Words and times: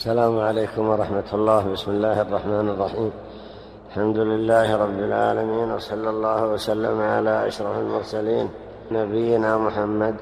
السلام 0.00 0.38
عليكم 0.38 0.88
ورحمة 0.88 1.30
الله. 1.32 1.62
بسم 1.72 1.90
الله 1.90 2.20
الرحمن 2.20 2.68
الرحيم. 2.68 3.12
الحمد 3.88 4.18
لله 4.18 4.76
رب 4.76 4.98
العالمين 4.98 5.70
وصلى 5.72 6.10
الله 6.10 6.46
وسلم 6.46 7.00
على 7.00 7.48
أشرف 7.48 7.78
المرسلين 7.78 8.50
نبينا 8.90 9.58
محمد 9.58 10.16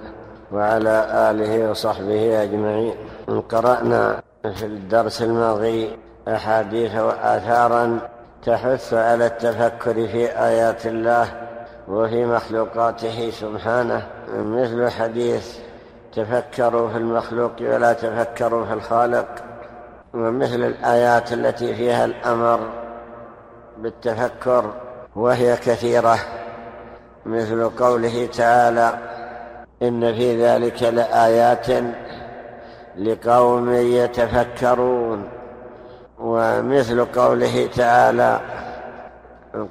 وعلى 0.53 0.97
آله 1.31 1.71
وصحبه 1.71 2.43
أجمعين. 2.43 2.95
قرأنا 3.49 4.23
في 4.55 4.67
الدرس 4.67 5.23
الماضي 5.23 5.97
أحاديث 6.29 6.95
وآثارا 6.97 7.99
تحث 8.47 8.95
على 8.95 9.27
التفكر 9.27 9.95
في 9.95 10.27
آيات 10.27 10.87
الله 10.87 11.27
وفي 11.89 12.27
مخلوقاته 12.27 13.31
سبحانه. 13.31 14.07
مثل 14.39 14.91
حديث 14.91 15.59
تفكروا 16.13 16.89
في 16.89 16.97
المخلوق 16.97 17.53
ولا 17.61 17.93
تفكروا 17.93 18.65
في 18.65 18.73
الخالق. 18.73 19.29
ومثل 20.15 20.63
الآيات 20.63 21.33
التي 21.33 21.75
فيها 21.75 22.05
الأمر 22.05 22.61
بالتفكر 23.79 24.73
وهي 25.17 25.57
كثيرة 25.57 26.19
مثل 27.27 27.69
قوله 27.69 28.27
تعالى 28.27 28.99
إن 29.83 30.15
في 30.15 30.45
ذلك 30.45 30.83
لآيات 30.83 31.67
لقوم 32.99 33.73
يتفكرون. 33.73 35.29
ومثل 36.19 37.05
قوله 37.05 37.69
تعالى 37.77 38.41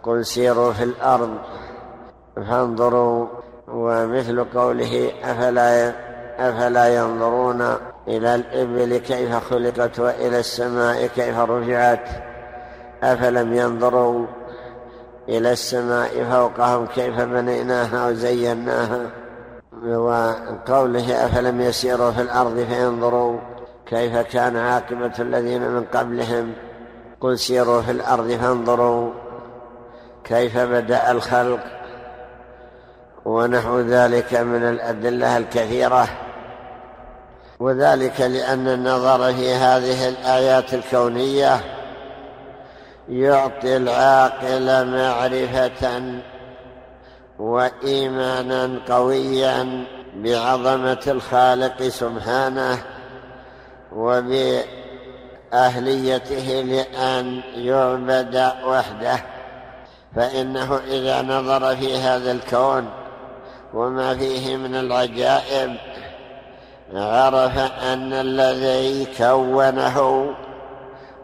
قل 0.03 0.25
سيروا 0.25 0.73
في 0.73 0.83
الأرض 0.83 1.37
فانظروا. 2.35 3.27
ومثل 3.67 4.43
قوله 4.43 5.11
أفلا 5.23 5.93
أفلا 6.39 6.95
ينظرون؟ 6.95 7.77
إلى 8.07 8.35
الإبل 8.35 8.97
كيف 8.97 9.35
خلقت 9.35 9.99
وإلى 9.99 10.39
السماء 10.39 11.07
كيف 11.07 11.39
رفعت 11.39 12.09
أفلم 13.03 13.53
ينظروا 13.53 14.25
إلى 15.29 15.51
السماء 15.51 16.23
فوقهم 16.31 16.85
كيف 16.85 17.21
بنيناها 17.21 18.07
وزيناها؟ 18.07 19.09
وقوله 19.85 21.25
أفلم 21.25 21.61
يسيروا 21.61 22.11
في 22.11 22.21
الأرض 22.21 22.65
فينظروا 22.69 23.39
كيف 23.85 24.17
كان 24.17 24.57
عاقبة 24.57 25.13
الذين 25.19 25.61
من 25.61 25.83
قبلهم؟ 25.93 26.53
قل 27.21 27.39
سيروا 27.39 27.81
في 27.81 27.91
الأرض 27.91 28.31
فانظروا 28.31 29.11
كيف 30.23 30.57
بدأ 30.57 31.11
الخلق 31.11 31.59
ونحو 33.25 33.79
ذلك 33.79 34.33
من 34.33 34.63
الأدلة 34.63 35.37
الكثيرة. 35.37 36.26
وذلك 37.59 38.21
لأن 38.21 38.67
النظر 38.67 39.33
في 39.33 39.53
هذه 39.53 40.09
الآيات 40.09 40.73
الكونية 40.73 41.59
يعطي 43.09 43.77
العاقل 43.77 44.87
معرفة 44.87 46.01
وإيمانا 47.39 48.79
قويا 48.89 49.83
بعظمة 50.15 51.03
الخالق 51.07 51.83
سبحانه 51.83 52.77
وبأهليته 55.51 56.61
لأن 56.61 57.41
يعبد 57.55 58.51
وحده. 58.65 59.19
فإنه 60.15 60.77
إذا 60.87 61.21
نظر 61.21 61.75
في 61.75 61.97
هذا 61.97 62.31
الكون 62.31 62.89
وما 63.73 64.15
فيه 64.15 64.57
من 64.57 64.75
العجائب 64.75 65.75
عرف 66.93 67.57
أن 67.83 68.13
الذي 68.13 69.07
كونه 69.17 70.29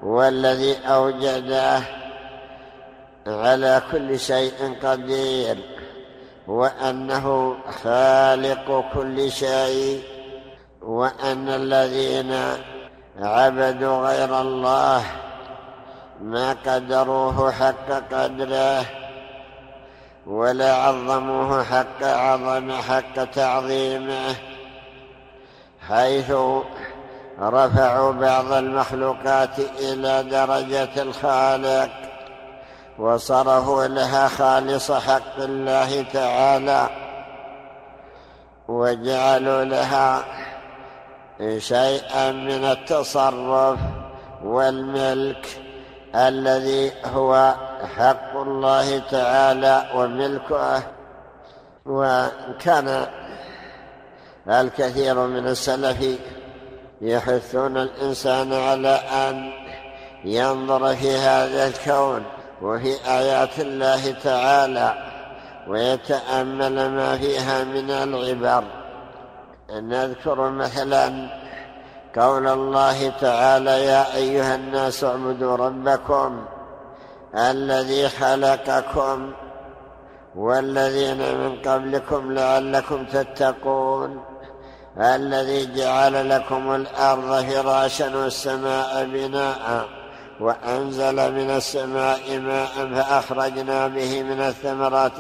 والذي 0.04 0.76
أوجده 0.88 1.82
على 3.28 3.82
كل 3.92 4.20
شيء 4.20 4.78
قدير 4.84 5.58
وأنه 6.48 7.56
خالق 7.84 8.86
كل 8.94 9.32
شيء 9.32 10.04
وأن 10.82 11.50
الذين 11.50 12.36
عبدوا 13.20 14.08
غير 14.08 14.42
الله 14.42 15.04
ما 16.22 16.56
قدروه 16.66 17.52
حق 17.52 17.90
قدره 18.14 18.86
ولا 20.28 20.76
عظموه 20.76 21.64
حق 21.64 22.04
عظم 22.04 22.72
حق 22.72 23.24
تعظيمه. 23.24 24.53
حيث 25.90 26.32
رفعوا 27.40 28.12
بعض 28.12 28.52
المخلوقات 28.52 29.60
إلى 29.60 30.24
درجة 30.24 31.02
الخالق 31.02 31.90
وصرفوا 33.00 33.88
لها 33.88 34.28
خالص 34.28 34.92
حق 34.92 35.40
الله 35.40 36.06
تعالى 36.14 36.90
وجعلوا 38.68 39.64
لها 39.64 40.24
شيئا 41.58 42.32
من 42.32 42.66
التصرف 42.66 43.80
والملك 44.44 45.48
الذي 46.16 46.92
هو 47.06 47.56
حق 47.98 48.36
الله 48.36 49.00
تعالى 49.00 49.90
وملكه. 49.96 50.84
وكان 51.86 53.08
الكثير 54.48 55.28
من 55.28 55.48
السلف 55.48 56.20
يحثون 57.02 57.78
الإنسان 57.78 58.54
على 58.54 58.90
أن 58.90 59.52
ينظر 60.26 60.96
في 60.96 61.16
هذا 61.16 61.68
الكون 61.68 62.24
وفي 62.62 62.94
آيات 63.08 63.60
الله 63.60 64.12
تعالى 64.12 64.94
ويتأمل 65.68 66.90
ما 66.90 67.18
فيها 67.18 67.64
من 67.64 67.90
العبر. 67.92 68.64
نذكر 69.70 70.50
مثلا 70.50 71.30
قول 72.16 72.48
الله 72.48 73.10
تعالى 73.10 73.86
يا 73.86 74.16
أيها 74.16 74.56
الناس 74.56 75.04
اعبدوا 75.04 75.56
ربكم 75.56 76.46
الذي 77.36 78.10
خلقكم 78.10 79.32
والذين 80.36 81.18
من 81.18 81.62
قبلكم 81.66 82.34
لعلكم 82.34 83.06
تتقون 83.06 84.33
الذي 84.98 85.74
جعل 85.76 86.30
لكم 86.30 86.76
الأرض 86.76 87.46
فراشا 87.46 88.18
والسماء 88.18 89.06
بناء 89.06 89.86
وأنزل 90.40 91.32
من 91.32 91.50
السماء 91.50 92.40
ماء 92.40 92.94
فأخرجنا 92.96 93.88
به 93.88 94.24
من 94.24 94.42
الثمرات 94.42 95.12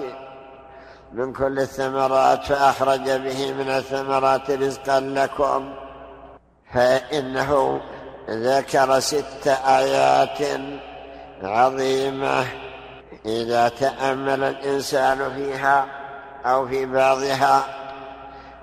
من 1.14 1.34
كل 1.34 1.60
الثمرات 1.60 2.46
فأخرج 2.46 3.10
به 3.10 3.54
من 3.54 3.70
الثمرات 3.70 4.52
رزقا 4.52 5.00
لكم. 5.00 5.74
فإنه 6.74 7.82
ذكر 8.30 9.00
ست 9.00 9.48
آيات 9.68 10.62
عظيمة 11.44 12.46
إذا 13.26 13.70
تأمل 13.70 14.44
الإنسان 14.44 15.34
فيها 15.36 15.86
أو 16.46 16.68
في 16.68 16.86
بعضها. 16.86 17.83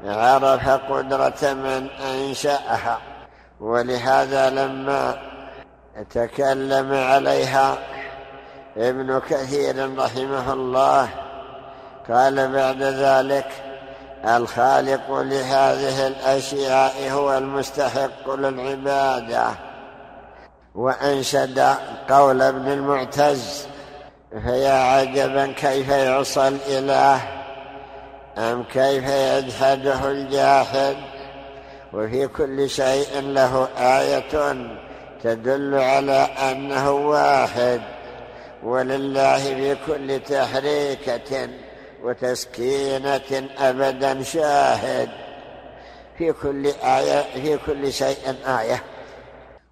عرف 0.05 0.69
قدرة 0.69 1.53
من 1.53 1.91
أنشأها 1.91 2.99
ولهذا 3.61 4.51
لما 4.51 5.17
تكلم 6.11 6.93
عليها 6.93 7.79
ابن 8.77 9.19
كثير 9.19 9.99
رحمه 9.99 10.53
الله 10.53 11.09
قال 12.09 12.53
بعد 12.53 12.83
ذلك 12.83 13.47
الخالق 14.25 15.11
لهذه 15.11 16.07
الأشياء 16.07 17.11
هو 17.11 17.39
المستحق 17.39 18.31
للعبادة. 18.31 19.49
وأنشد 20.75 21.59
قول 22.09 22.43
ابن 22.43 22.73
المعتز 22.73 23.67
فيا 24.45 24.73
عجبا 24.73 25.47
كيف 25.47 25.89
يعصى 25.89 26.49
الإله؟ 26.49 27.40
أم 28.41 28.63
كيف 28.63 29.05
يجحده 29.09 30.11
الجاحد؟ 30.11 30.97
وفي 31.93 32.27
كل 32.27 32.71
شيء 32.71 33.21
له 33.21 33.69
آية 33.79 34.57
تدل 35.23 35.75
على 35.75 36.29
أنه 36.51 36.91
واحد. 36.91 37.81
ولله 38.63 39.39
في 39.39 39.77
كل 39.87 40.21
تحريكة 40.21 41.49
وتسكينة 42.03 43.49
أبدا 43.59 44.23
شاهد. 44.23 45.09
في 46.19 46.33
كل 46.33 46.67
آية 46.85 47.23
في 47.35 47.59
كل 47.67 47.93
شيء 47.93 48.35
آية. 48.47 48.83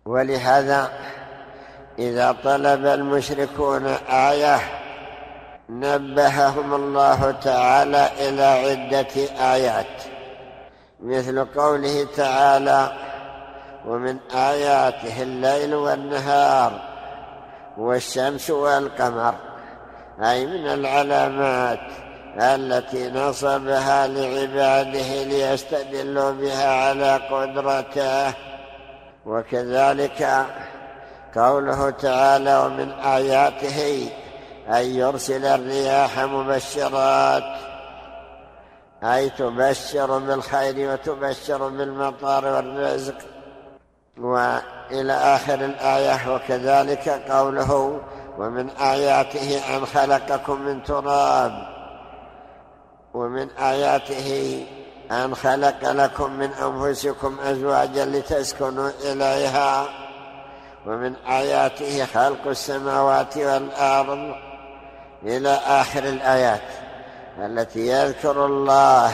ولهذا 0.06 0.90
إذا 1.98 2.36
طلب 2.44 2.86
المشركون 2.86 3.86
آية 4.10 4.60
نبههم 5.70 6.74
الله 6.74 7.30
تعالى 7.30 8.10
إلى 8.18 8.44
عدة 8.44 9.44
آيات 9.54 10.02
مثل 11.00 11.44
قوله 11.44 12.06
تعالى 12.16 12.92
ومن 13.86 14.16
آياته 14.34 15.22
الليل 15.22 15.74
والنهار 15.74 16.72
والشمس 17.78 18.50
والقمر 18.50 19.34
أي 20.22 20.46
من 20.46 20.66
العلامات 20.66 21.80
التي 22.36 23.10
نصبها 23.10 24.06
لعباده 24.06 25.22
ليستدلوا 25.22 26.30
بها 26.30 26.88
على 26.88 27.16
قدرته. 27.16 28.34
وكذلك 29.26 30.46
قوله 31.36 31.90
تعالى 31.90 32.58
ومن 32.58 32.92
آياته 32.92 34.08
أن 34.68 34.84
يرسل 34.84 35.44
الرياح 35.44 36.18
مبشرات 36.18 37.58
أي 39.02 39.30
تبشر 39.30 40.18
بالخير 40.18 40.92
وتبشر 40.92 41.68
بالمطار 41.68 42.46
والرزق. 42.46 43.14
وإلى 44.20 45.12
آخر 45.12 45.54
الآية 45.54 46.34
وكذلك 46.34 47.08
قوله 47.08 48.00
ومن 48.38 48.70
آياته 48.70 49.76
أن 49.76 49.86
خلقكم 49.86 50.60
من 50.60 50.82
تراب 50.82 51.52
ومن 53.14 53.50
آياته 53.50 54.66
أن 55.10 55.34
خلق 55.34 55.90
لكم 55.90 56.32
من 56.32 56.50
أنفسكم 56.52 57.40
أزواجا 57.40 58.04
لتسكنوا 58.04 58.90
إليها 59.04 59.88
ومن 60.86 61.14
آياته 61.16 62.04
خلق 62.04 62.46
السماوات 62.46 63.36
والأرض. 63.36 64.47
إلى 65.22 65.58
آخر 65.66 66.04
الآيات 66.04 66.60
التي 67.38 67.88
يذكر 67.88 68.46
الله 68.46 69.10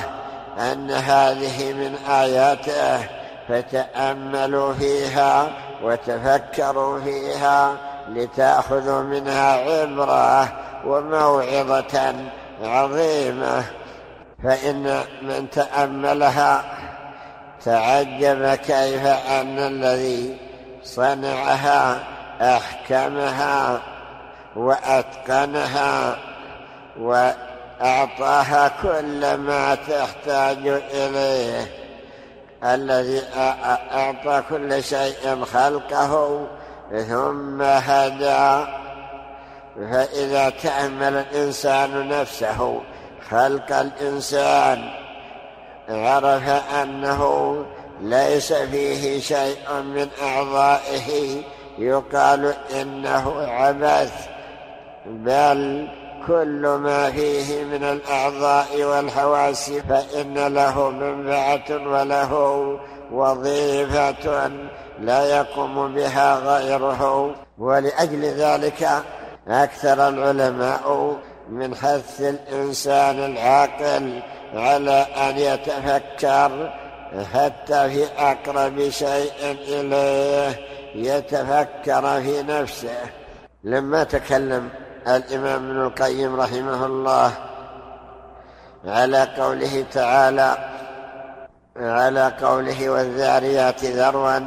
أن 0.58 0.90
هذه 0.90 1.72
من 1.72 1.96
آياته 2.08 3.08
فتأملوا 3.48 4.74
فيها 4.74 5.50
وتفكروا 5.82 7.00
فيها 7.00 7.76
لتأخذوا 8.08 9.02
منها 9.02 9.52
عبرة 9.52 10.52
وموعظة 10.86 12.14
عظيمة. 12.62 13.64
فإن 14.44 15.00
من 15.22 15.50
تأملها 15.50 16.64
تعجب 17.64 18.54
كيف 18.54 19.06
أن 19.06 19.58
الذي 19.58 20.36
صنعها 20.82 21.98
أحكمها. 22.40 23.80
وأتقنها 24.56 26.16
وأعطاها 27.00 28.70
كل 28.82 29.34
ما 29.34 29.74
تحتاج 29.74 30.66
إليه. 30.94 31.66
الذي 32.64 33.22
أعطى 33.92 34.42
كل 34.50 34.82
شيء 34.82 35.44
خلقه 35.44 36.46
ثم 37.08 37.62
هدى. 37.62 38.66
فإذا 39.76 40.50
تأمل 40.50 41.16
الإنسان 41.16 42.08
نفسه 42.08 42.80
خلق 43.30 43.72
الإنسان 43.72 44.90
عرف 45.88 46.48
أنه 46.82 47.56
ليس 48.00 48.52
فيه 48.52 49.20
شيء 49.20 49.72
من 49.72 50.08
أعضائه 50.22 51.42
يقال 51.78 52.54
إنه 52.80 53.46
عبث. 53.48 54.33
بل 55.06 55.88
كل 56.26 56.66
ما 56.66 57.10
فيه 57.10 57.64
من 57.64 57.84
الأعضاء 57.84 58.82
والحواس 58.82 59.70
فإن 59.70 60.54
له 60.54 60.90
منفعة 60.90 61.70
وله 61.70 62.32
وظيفة 63.12 64.50
لا 65.00 65.24
يقوم 65.24 65.94
بها 65.94 66.34
غيره. 66.34 67.34
ولأجل 67.58 68.24
ذلك 68.24 68.88
أكثر 69.48 70.08
العلماء 70.08 71.16
من 71.50 71.74
حث 71.74 72.20
الإنسان 72.20 73.18
العاقل 73.18 74.22
على 74.54 75.06
أن 75.16 75.38
يتفكر 75.38 76.72
حتى 77.34 77.90
في 77.90 78.04
أقرب 78.18 78.88
شيء 78.88 79.56
إليه 79.68 80.60
يتفكر 80.94 82.22
في 82.22 82.42
نفسه. 82.42 82.98
لما 83.64 84.04
تكلم 84.04 84.70
الإمام 85.08 85.70
ابن 85.70 85.80
القيم 85.80 86.40
رحمه 86.40 86.86
الله 86.86 87.32
على 88.84 89.28
قوله 89.38 89.84
تعالى 89.92 90.56
على 91.76 92.32
قوله 92.42 92.90
والذاريات 92.90 93.84
ذروا 93.84 94.40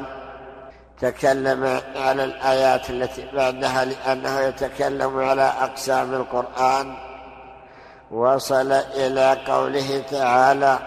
تكلم 1.02 1.80
على 1.96 2.24
الآيات 2.24 2.90
التي 2.90 3.28
بعدها 3.34 3.86
لأنه 3.86 4.40
يتكلم 4.40 5.20
على 5.20 5.54
أقسام 5.62 6.14
القرآن 6.14 6.96
وصل 8.12 8.72
إلى 8.72 9.38
قوله 9.48 10.04
تعالى 10.12 10.80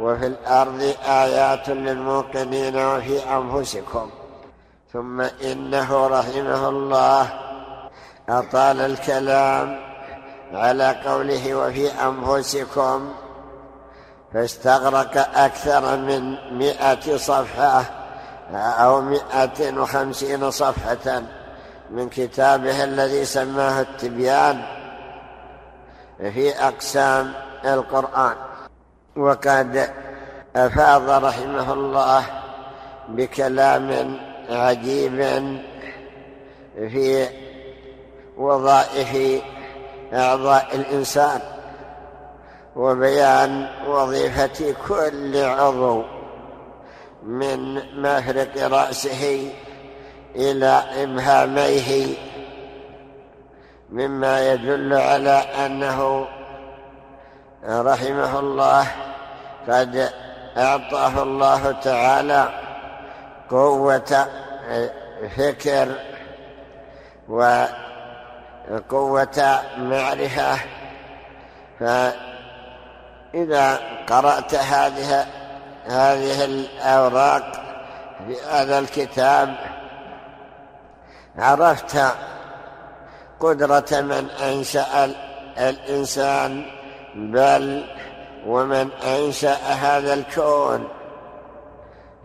وفي 0.00 0.26
الأرض 0.26 0.94
آيات 1.08 1.68
للموقنين 1.68 2.76
وفي 2.76 3.18
أنفسكم. 3.36 4.10
ثم 4.92 5.20
إنه 5.20 6.06
رحمه 6.06 6.68
الله 6.68 7.47
أطال 8.28 8.80
الكلام 8.80 9.80
على 10.52 10.96
قوله 11.06 11.54
وفي 11.54 11.88
أنفسكم 11.88 13.12
فاستغرق 14.34 15.38
أكثر 15.38 15.96
من 15.96 16.34
مئة 16.58 17.16
صفحة 17.16 17.84
أو 18.54 19.00
مئة 19.00 19.78
وخمسين 19.80 20.50
صفحة 20.50 21.22
من 21.90 22.08
كتابه 22.08 22.84
الذي 22.84 23.24
سماه 23.24 23.80
التبيان 23.80 24.62
في 26.18 26.50
أقسام 26.50 27.32
القرآن. 27.64 28.34
وقد 29.16 29.90
أفاض 30.56 31.24
رحمه 31.24 31.72
الله 31.72 32.24
بكلام 33.08 34.18
عجيب 34.50 35.16
في 36.76 37.28
وظائف 38.38 39.42
أعضاء 40.12 40.66
الإنسان 40.74 41.40
وبيان 42.76 43.68
وظيفة 43.88 44.74
كل 44.88 45.44
عضو 45.44 46.02
من 47.22 47.74
مفرق 48.02 48.66
رأسه 48.66 49.52
إلى 50.36 50.82
إبهاميه 50.96 52.14
مما 53.90 54.52
يدل 54.52 54.94
على 54.94 55.30
أنه 55.66 56.26
رحمه 57.64 58.38
الله 58.38 58.86
قد 59.68 60.10
أعطاه 60.56 61.22
الله 61.22 61.72
تعالى 61.72 62.48
قوة 63.50 64.26
فكر 65.36 65.88
وقوة 68.70 69.60
معرفة. 69.78 70.58
فإذا 71.80 73.80
قرأت 74.08 74.54
هذه 74.54 75.26
هذه 75.86 76.44
الأوراق 76.44 77.52
في 78.26 78.36
هذا 78.50 78.78
الكتاب 78.78 79.54
عرفت 81.38 82.02
قدرة 83.40 84.00
من 84.00 84.30
أنشأ 84.30 85.14
الإنسان 85.58 86.64
بل 87.14 87.84
ومن 88.46 88.92
أنشأ 88.92 89.56
هذا 89.56 90.14
الكون. 90.14 90.88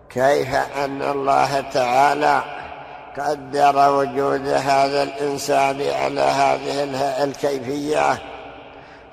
كيف 0.09 0.55
أن 0.55 1.01
الله 1.01 1.61
تعالى 1.61 2.43
قدر 3.19 3.91
وجود 3.91 4.47
هذا 4.47 5.03
الإنسان 5.03 5.81
على 5.81 6.21
هذه 6.21 6.83
الكيفية 7.23 8.17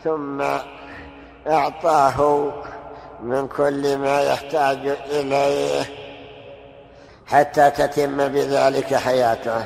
ثم 0.05 0.43
أعطاه 1.47 2.51
من 3.23 3.49
كل 3.49 3.97
ما 3.97 4.23
يحتاج 4.23 4.97
إليه 5.11 5.83
حتى 7.27 7.71
تتم 7.71 8.29
بذلك 8.29 8.95
حياته 8.95 9.65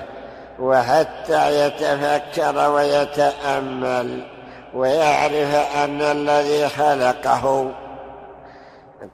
وحتى 0.58 1.66
يتفكر 1.66 2.70
ويتأمل 2.70 4.26
ويعرف 4.74 5.54
أن 5.76 6.02
الذي 6.02 6.68
خلقه 6.68 7.70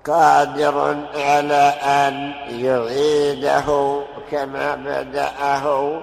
قادر 0.06 0.96
على 1.14 1.74
أن 1.84 2.32
يعيده. 2.48 4.00
كما 4.30 4.74
بدأه 4.74 6.00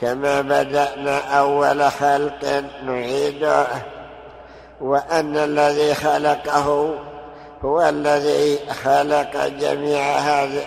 كما 0.00 0.40
بدأنا 0.40 1.38
أول 1.38 1.90
خلق 1.90 2.64
نعيده. 2.84 3.66
وأن 4.80 5.36
الذي 5.36 5.94
خلقه 5.94 6.94
هو 7.64 7.82
الذي 7.88 8.58
خلق 8.84 9.46
جميع 9.46 10.02
هذه 10.02 10.64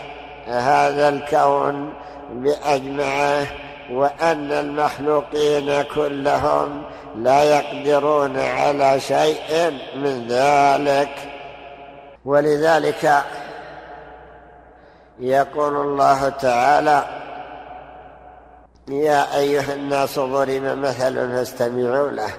هذا 0.48 1.10
الكون 1.10 1.94
بأجمعه. 2.32 3.46
وأن 3.92 4.52
المخلوقين 4.52 5.82
كلهم 5.82 6.84
لا 7.16 7.44
يقدرون 7.44 8.40
على 8.40 9.00
شيء 9.00 9.72
من 9.96 10.28
ذلك. 10.28 11.10
ولذلك 12.26 13.24
يقول 15.20 15.76
الله 15.76 16.30
تعالى 16.30 17.04
يا 18.88 19.38
أيها 19.38 19.74
الناس 19.74 20.20
ضرب 20.20 20.64
مثل 20.64 21.32
فاستمعوا 21.32 22.10
له. 22.10 22.30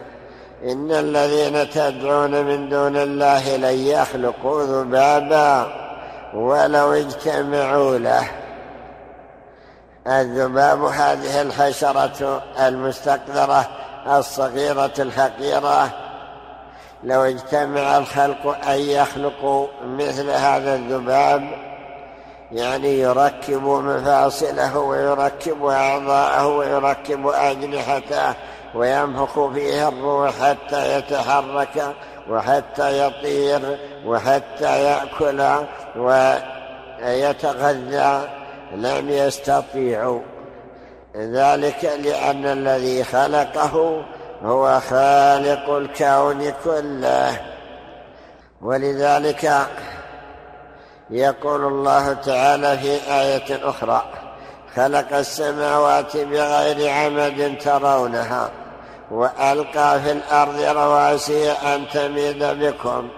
إن 0.64 0.92
الذين 0.92 1.70
تدعون 1.70 2.44
من 2.44 2.68
دون 2.68 2.96
الله 2.96 3.56
لن 3.56 3.78
يخلقوا 3.78 4.62
ذبابا 4.62 5.66
ولو 6.34 6.92
اجتمعوا 6.92 7.99
له. 7.99 8.28
الذباب 10.06 10.82
هذه 10.82 11.42
الحشرة 11.42 12.42
المستقذرة 12.60 13.68
الصغيرة 14.06 14.92
الحقيرة 14.99 15.90
لو 17.04 17.22
اجتمع 17.22 17.99
الخلق 17.99 18.68
أن 18.68 18.78
يخلقوا 18.78 19.66
مثل 19.84 20.30
هذا 20.30 20.75
الذباب 20.75 21.69
يعني 22.52 22.99
يركب 22.99 23.62
مفاصله 23.62 24.78
ويركب 24.78 25.64
أعضاءه 25.64 26.47
ويركب 26.47 27.26
أجنحته 27.26 28.35
وينفخ 28.75 29.52
فيه 29.52 29.88
الروح 29.88 30.33
حتى 30.42 30.99
يتحرك 30.99 31.95
وحتى 32.30 33.07
يطير 33.07 33.78
وحتى 34.07 34.85
يأكل 34.85 35.42
ويتغذى. 37.02 38.28
لم 38.75 39.09
يستطيعوا 39.09 40.21
ذلك 41.16 41.85
لأن 41.85 42.47
الذي 42.47 43.04
خلقه 43.04 44.04
هو 44.42 44.80
خالق 44.80 45.71
الكون 45.71 46.52
كله. 46.64 47.40
ولذلك 48.62 49.52
يقول 51.10 51.64
الله 51.64 52.12
تعالى 52.12 52.78
في 52.78 53.12
آية 53.12 53.68
أخرى 53.68 54.02
خلق 54.76 55.16
السماوات 55.16 56.16
بغير 56.16 56.90
عمد 56.90 57.58
ترونها 57.58 58.50
وألقى 59.10 60.00
في 60.00 60.12
الأرض 60.12 60.60
رواسي 60.60 61.50
أن 61.50 61.88
تميد 61.88 62.44
بكم. 62.44 63.08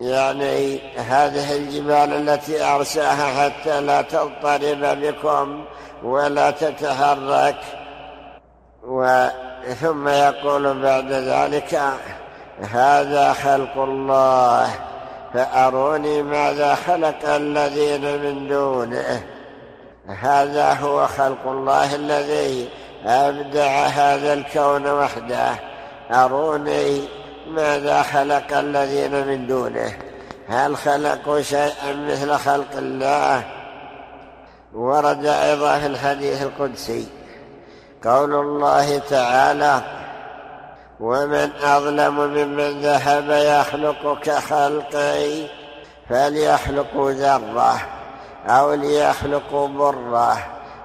يعني 0.00 0.80
هذه 0.96 1.56
الجبال 1.56 2.28
التي 2.28 2.64
أرساها 2.64 3.44
حتى 3.44 3.80
لا 3.80 4.02
تضطرب 4.02 5.00
بكم 5.00 5.64
ولا 6.02 6.50
تتحرك. 6.50 7.56
ثم 9.80 10.08
يقول 10.08 10.82
بعد 10.82 11.12
ذلك 11.12 11.80
هذا 12.60 13.32
خلق 13.32 13.78
الله. 13.78 14.95
فأروني 15.36 16.22
ماذا 16.22 16.74
خلق 16.74 17.28
الذين 17.28 18.22
من 18.22 18.48
دونه. 18.48 19.22
هذا 20.06 20.72
هو 20.72 21.06
خلق 21.06 21.46
الله 21.46 21.94
الذي 21.94 22.68
أبدع 23.06 23.86
هذا 23.86 24.32
الكون 24.32 24.86
وحده. 24.86 25.54
أروني 26.10 27.00
ماذا 27.48 28.02
خلق 28.02 28.58
الذين 28.58 29.26
من 29.26 29.46
دونه. 29.46 29.96
هل 30.48 30.76
خلقوا 30.76 31.40
شيئا 31.40 31.92
مثل 31.92 32.32
خلق 32.32 32.76
الله؟ 32.76 33.44
ورد 34.74 35.26
أيضا 35.26 35.78
في 35.78 35.86
الحديث 35.86 36.42
القدسي. 36.42 37.06
قول 38.04 38.34
الله 38.34 38.98
تعالى 38.98 39.80
ومن 41.00 41.50
أظلم 41.62 42.20
ممن 42.20 42.80
ذهب 42.80 43.30
يخلق 43.30 44.18
كخلقي 44.22 45.46
فليخلقوا 46.08 47.12
ذرة 47.12 47.80
أو 48.46 48.74
ليخلقوا 48.74 49.68
بره 49.68 50.38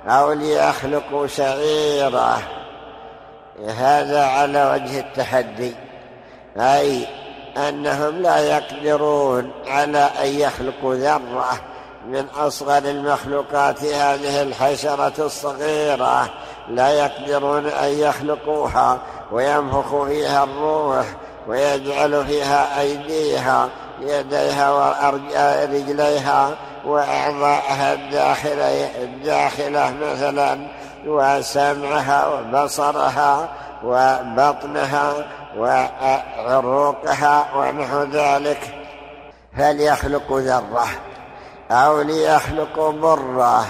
أو 0.08 0.34
ليخلقوا 0.34 1.28
شعيرة. 1.28 2.38
هذا 3.68 4.26
على 4.26 4.72
وجه 4.72 5.00
التحدي 5.00 5.76
أي 6.58 7.08
أنهم 7.58 8.22
لا 8.22 8.40
يقدرون 8.40 9.52
على 9.68 10.10
أن 10.24 10.28
يخلقوا 10.28 10.96
ذرة 10.96 11.52
من 12.08 12.26
أصغر 12.38 12.78
المخلوقات 12.78 13.84
هذه 13.84 14.42
الحشرة 14.42 15.26
الصغيرة 15.26 16.30
لا 16.70 16.90
يقدرون 16.90 17.68
أن 17.68 17.90
يخلقوها. 17.90 19.00
وينفخ 19.32 20.04
فيها 20.04 20.44
الروح 20.44 21.06
ويجعل 21.48 22.26
فيها 22.26 22.82
أيديها 22.82 23.70
يديها 24.02 24.72
ورجليها 24.72 26.56
وأعضاءها 26.86 27.94
الداخلة, 29.04 29.94
مثلا 30.02 30.68
وسمعها 31.06 32.28
وبصرها 32.28 33.50
وبطنها 33.84 35.14
وعروقها 35.58 37.46
ونحو 37.56 38.04
ذلك. 38.04 38.60
فليخلقوا 39.58 40.42
ذرة 40.42 40.88
أو 41.72 42.02
ليخلقوا 42.02 42.92
بره 42.92 43.66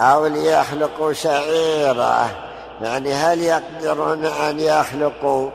أو 0.00 0.26
ليخلقوا 0.26 1.12
شعيرة 1.12 2.47
يعني 2.80 3.14
هل 3.14 3.42
يقدرون 3.42 4.26
أن 4.26 4.60
يخلقوا 4.60 5.50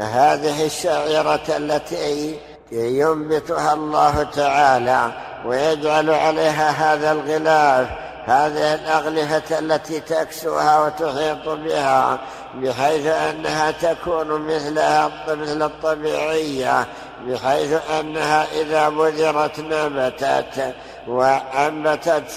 هذه 0.00 0.66
الشعيرة 0.66 1.40
التي 1.48 2.38
ينبتها 2.72 3.74
الله 3.74 4.22
تعالى 4.22 5.12
ويجعل 5.46 6.10
عليها 6.10 6.70
هذا 6.70 7.12
الغلاف 7.12 7.88
هذه 8.26 8.74
الأغلفة 8.74 9.58
التي 9.58 10.00
تكسوها 10.00 10.80
وتحيط 10.80 11.48
بها 11.48 12.18
بحيث 12.54 13.06
أنها 13.06 13.70
تكون 13.70 14.40
مثلها 14.40 15.10
مثل 15.28 15.62
الطبيعية 15.62 16.86
بحيث 17.26 17.90
أنها 18.00 18.46
إذا 18.60 18.88
بذرت 18.88 19.60
نبتت 19.60 20.74
وأنبتت 21.08 22.30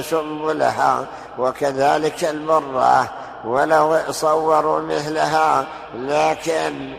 سنبلها 0.00 1.06
وكذلك 1.38 2.24
المرة. 2.24 3.10
ولو 3.44 3.98
صوروا 4.10 4.80
مثلها 4.80 5.64
لكن 5.94 6.94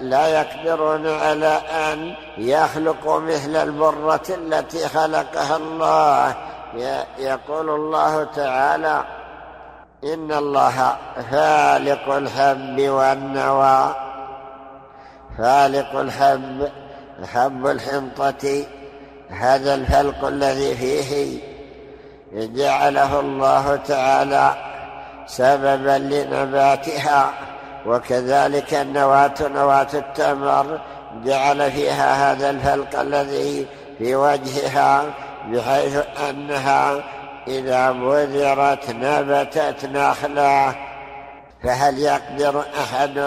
لا 0.00 0.28
يقدرون 0.28 1.06
على 1.08 1.60
أن 1.70 2.14
يخلقوا 2.38 3.20
مثل 3.20 3.56
البرة 3.56 4.22
التي 4.28 4.88
خلقها 4.88 5.56
الله. 5.56 6.34
يقول 7.18 7.70
الله 7.70 8.24
تعالى 8.24 9.04
إن 10.04 10.32
الله 10.32 10.96
فالق 11.30 12.14
الحب 12.14 12.80
والنوى. 12.80 13.94
فالق 15.38 15.94
الحب 15.98 16.68
حب 17.34 17.66
الحنطة 17.66 18.64
هذا 19.30 19.74
الفلق 19.74 20.24
الذي 20.24 20.74
فيه 20.74 21.40
جعله 22.32 23.20
الله 23.20 23.76
تعالى 23.76 24.71
سببا 25.26 25.98
لنباتها 25.98 27.32
وكذلك 27.86 28.74
النواة 28.74 29.34
نواة 29.40 29.88
التمر 29.94 30.80
جعل 31.24 31.72
فيها 31.72 32.32
هذا 32.32 32.50
الفلق 32.50 33.00
الذي 33.00 33.66
في 33.98 34.14
وجهها 34.14 35.04
بحيث 35.48 35.98
أنها 36.30 37.00
إذا 37.48 37.92
بذرت 37.92 38.90
نبتت 38.90 39.84
نخلة. 39.84 40.74
فهل 41.64 41.98
يقدر 41.98 42.64
أحد 42.80 43.18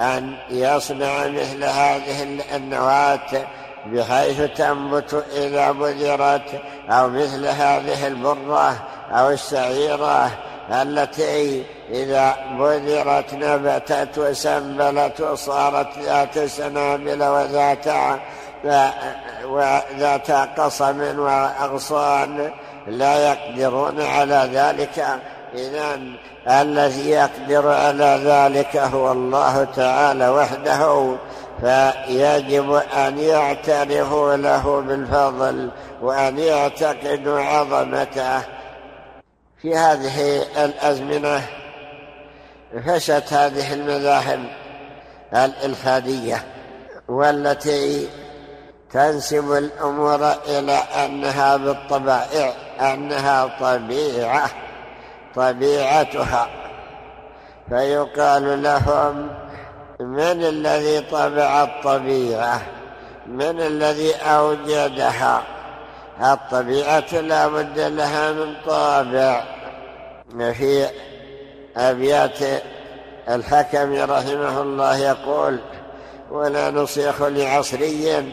أن 0.00 0.36
يصنع 0.50 1.26
مثل 1.26 1.64
هذه 1.64 2.40
النواة 2.56 3.46
بحيث 3.86 4.40
تنبت 4.40 5.24
إذا 5.36 5.72
بذرت 5.72 6.62
أو 6.90 7.08
مثل 7.08 7.46
هذه 7.46 8.06
البرة 8.06 8.76
أو 9.10 9.30
الشعيرة 9.30 10.30
التي 10.72 11.64
إذا 11.90 12.36
بذرت 12.58 13.34
نبتت 13.34 14.18
وسنبلت 14.18 15.20
وصارت 15.20 15.98
ذات 15.98 16.38
سنابل 16.38 17.22
وذات 17.22 17.86
وذات 19.44 20.30
قصم 20.30 21.18
وأغصان 21.18 22.50
لا 22.86 23.32
يقدرون 23.32 24.00
على 24.00 24.50
ذلك. 24.52 25.04
إذا 25.54 26.00
الذي 26.48 27.10
يقدر 27.10 27.68
على 27.68 28.20
ذلك 28.24 28.76
هو 28.76 29.12
الله 29.12 29.64
تعالى 29.64 30.28
وحده. 30.28 31.16
فيجب 31.60 32.72
أن 32.96 33.18
يعترفوا 33.18 34.36
له 34.36 34.80
بالفضل 34.80 35.70
وأن 36.02 36.38
يعتقدوا 36.38 37.40
عظمته. 37.40 38.59
في 39.62 39.76
هذه 39.76 40.42
الأزمنة 40.64 41.42
فشت 42.86 43.32
هذه 43.32 43.74
المذاهب 43.74 44.44
الإلحادية 45.34 46.44
والتي 47.08 48.08
تنسب 48.92 49.52
الأمور 49.52 50.32
إلى 50.48 50.72
أنها 50.72 51.56
بالطبائع 51.56 52.52
أنها 52.80 53.46
طبيعة 53.60 54.50
طبيعتها. 55.34 56.48
فيقال 57.68 58.62
لهم 58.62 59.28
من 60.00 60.44
الذي 60.44 61.00
طبع 61.00 61.62
الطبيعة؟ 61.62 62.60
من 63.26 63.60
الذي 63.60 64.14
أوجدها؟ 64.14 65.42
الطبيعة 66.22 67.20
لا 67.20 67.48
بد 67.48 67.78
لها 67.78 68.32
من 68.32 68.54
طابع. 68.66 69.44
في 70.52 70.86
أبيات 71.76 72.38
الحكم 73.28 73.94
رحمه 73.94 74.62
الله 74.62 74.98
يقول 74.98 75.58
ولا 76.30 76.70
نصيخ 76.70 77.22
لعصري 77.22 78.32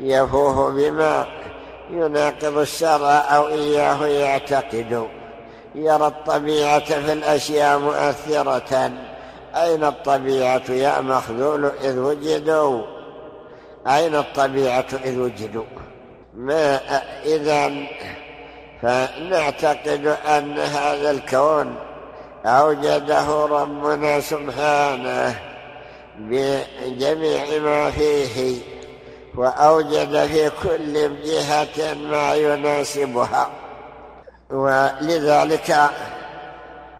يفوه 0.00 0.70
بما 0.70 1.26
يناقض 1.90 2.58
الشرع 2.58 3.36
أو 3.36 3.48
إياه 3.48 4.06
يعتقد. 4.06 5.08
يرى 5.74 6.06
الطبيعة 6.06 6.84
في 6.84 7.12
الأشياء 7.12 7.78
مؤثرة. 7.78 8.92
أين 9.54 9.84
الطبيعة 9.84 10.70
يا 10.70 11.00
مخذول 11.00 11.64
إذ 11.84 11.98
وجدوا؟ 11.98 12.82
أين 13.86 14.14
الطبيعة 14.14 14.86
إذ 15.04 15.18
وجدوا؟ 15.18 15.64
ما 16.36 16.80
إذا 17.24 17.72
فنعتقد 18.82 20.16
أن 20.28 20.58
هذا 20.58 21.10
الكون 21.10 21.76
أوجده 22.46 23.46
ربنا 23.46 24.20
سبحانه 24.20 25.38
بجميع 26.18 27.58
ما 27.58 27.90
فيه 27.90 28.58
وأوجد 29.34 30.26
في 30.26 30.50
كل 30.62 31.22
جهة 31.24 31.94
ما 31.94 32.34
يناسبها. 32.34 33.50
ولذلك 34.50 35.76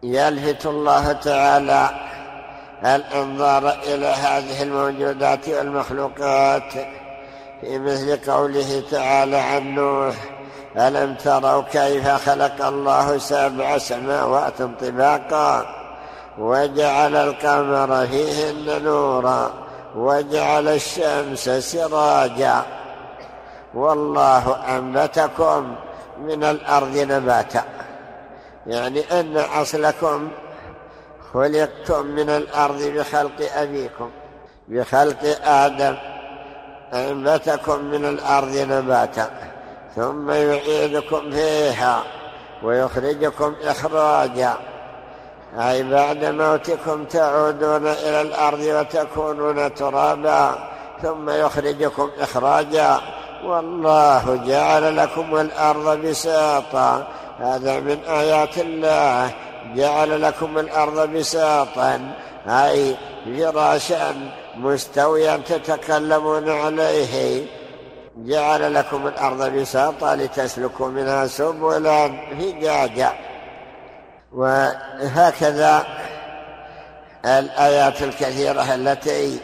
يلفت 0.03 0.65
الله 0.65 1.11
تعالى 1.11 1.89
الإنظار 2.85 3.69
إلى 3.69 4.07
هذه 4.07 4.63
الموجودات 4.63 5.49
والمخلوقات. 5.49 6.73
في 7.61 7.79
مثل 7.79 8.31
قوله 8.31 8.83
تعالى 8.91 9.37
عن 9.37 9.75
نوح 9.75 10.15
ألم 10.77 11.15
تروا 11.15 11.61
كيف 11.61 12.07
خلق 12.07 12.65
الله 12.65 13.17
سبع 13.17 13.77
سماوات 13.77 14.61
طباقا؟ 14.61 15.65
وجعل 16.37 17.15
القمر 17.15 18.07
فيهن 18.07 18.83
نورا 18.83 19.51
وجعل 19.95 20.67
الشمس 20.67 21.49
سراجا. 21.49 22.61
والله 23.73 24.77
أنبتكم 24.77 25.75
من 26.21 26.43
الأرض 26.43 26.97
نباتا. 26.97 27.63
يعني 28.67 29.19
أن 29.19 29.37
أصلكم 29.37 30.29
خلقتم 31.33 32.05
من 32.05 32.29
الأرض 32.29 32.81
بخلق 32.83 33.49
أبيكم 33.55 34.09
بخلق 34.67 35.37
آدم. 35.43 35.95
أنبتكم 36.93 37.85
من 37.85 38.05
الأرض 38.05 38.55
نباتا 38.55 39.29
ثم 39.95 40.31
يعيدكم 40.31 41.31
فيها 41.31 42.03
ويخرجكم 42.63 43.55
إخراجا. 43.63 44.53
أي 45.59 45.83
بعد 45.83 46.25
موتكم 46.25 47.03
تعودون 47.05 47.87
إلى 47.87 48.21
الأرض 48.21 48.59
وتكونون 48.59 49.73
ترابا 49.73 50.69
ثم 51.01 51.29
يخرجكم 51.29 52.09
إخراجا. 52.19 52.99
والله 53.43 54.43
جعل 54.47 54.97
لكم 54.97 55.35
الأرض 55.35 55.97
بساطا. 55.97 57.07
هذا 57.39 57.79
من 57.79 57.99
آيات 58.09 58.57
الله. 58.57 59.31
جعل 59.75 60.21
لكم 60.21 60.57
الأرض 60.57 61.09
بساطا. 61.09 62.11
أي 62.47 62.95
فراشا 63.25 64.15
مستويا 64.59 65.37
تتكلمون 65.37 66.49
عليه. 66.49 67.45
جعل 68.17 68.73
لكم 68.73 69.07
الأرض 69.07 69.43
بساطا 69.43 70.15
لتسلكوا 70.15 70.87
منها 70.87 71.27
سبلا. 71.27 72.07
فجاجا 72.39 73.13
وهكذا 74.33 75.83
الآيات 77.25 78.01
الكثيرة 78.01 78.75
التي 78.75 79.39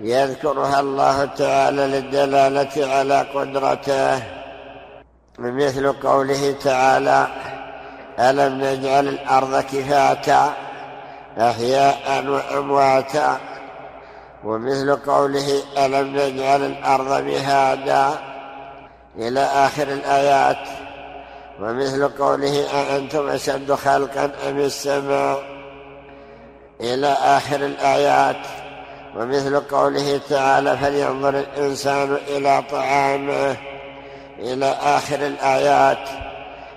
يذكرها 0.00 0.80
الله 0.80 1.24
تعالى 1.24 1.86
للدلالة 1.86 2.94
على 2.94 3.26
قدرته. 3.34 4.22
مثل 5.38 5.92
قوله 5.92 6.54
تعالى 6.64 7.26
ألم 8.18 8.64
نجعل 8.64 9.08
الأرض 9.08 9.60
كفاتا 9.60 10.52
أحياء 11.38 12.24
وأمواتا 12.26 13.38
ومثل 14.48 14.96
قوله 14.96 15.62
ألم 15.78 16.16
نجعل 16.16 16.64
الأرض 16.64 17.24
مهادا 17.24 18.18
إلى 19.18 19.40
آخر 19.40 19.82
الآيات 19.82 20.68
ومثل 21.60 22.08
قوله 22.08 22.64
أأنتم 22.74 23.28
أشد 23.28 23.72
خلقا 23.72 24.30
أم 24.48 24.58
السماء 24.58 25.42
إلى 26.80 27.06
آخر 27.06 27.56
الآيات 27.56 28.36
ومثل 29.16 29.60
قوله 29.60 30.20
تعالى 30.28 30.76
فلينظر 30.76 31.28
الإنسان 31.38 32.18
إلى 32.28 32.62
طعامه 32.70 33.56
إلى 34.38 34.76
آخر 34.82 35.26
الآيات 35.26 36.08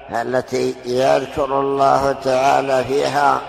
التي 0.10 0.76
يذكر 0.86 1.60
الله 1.60 2.12
تعالى 2.12 2.84
فيها 2.84 3.42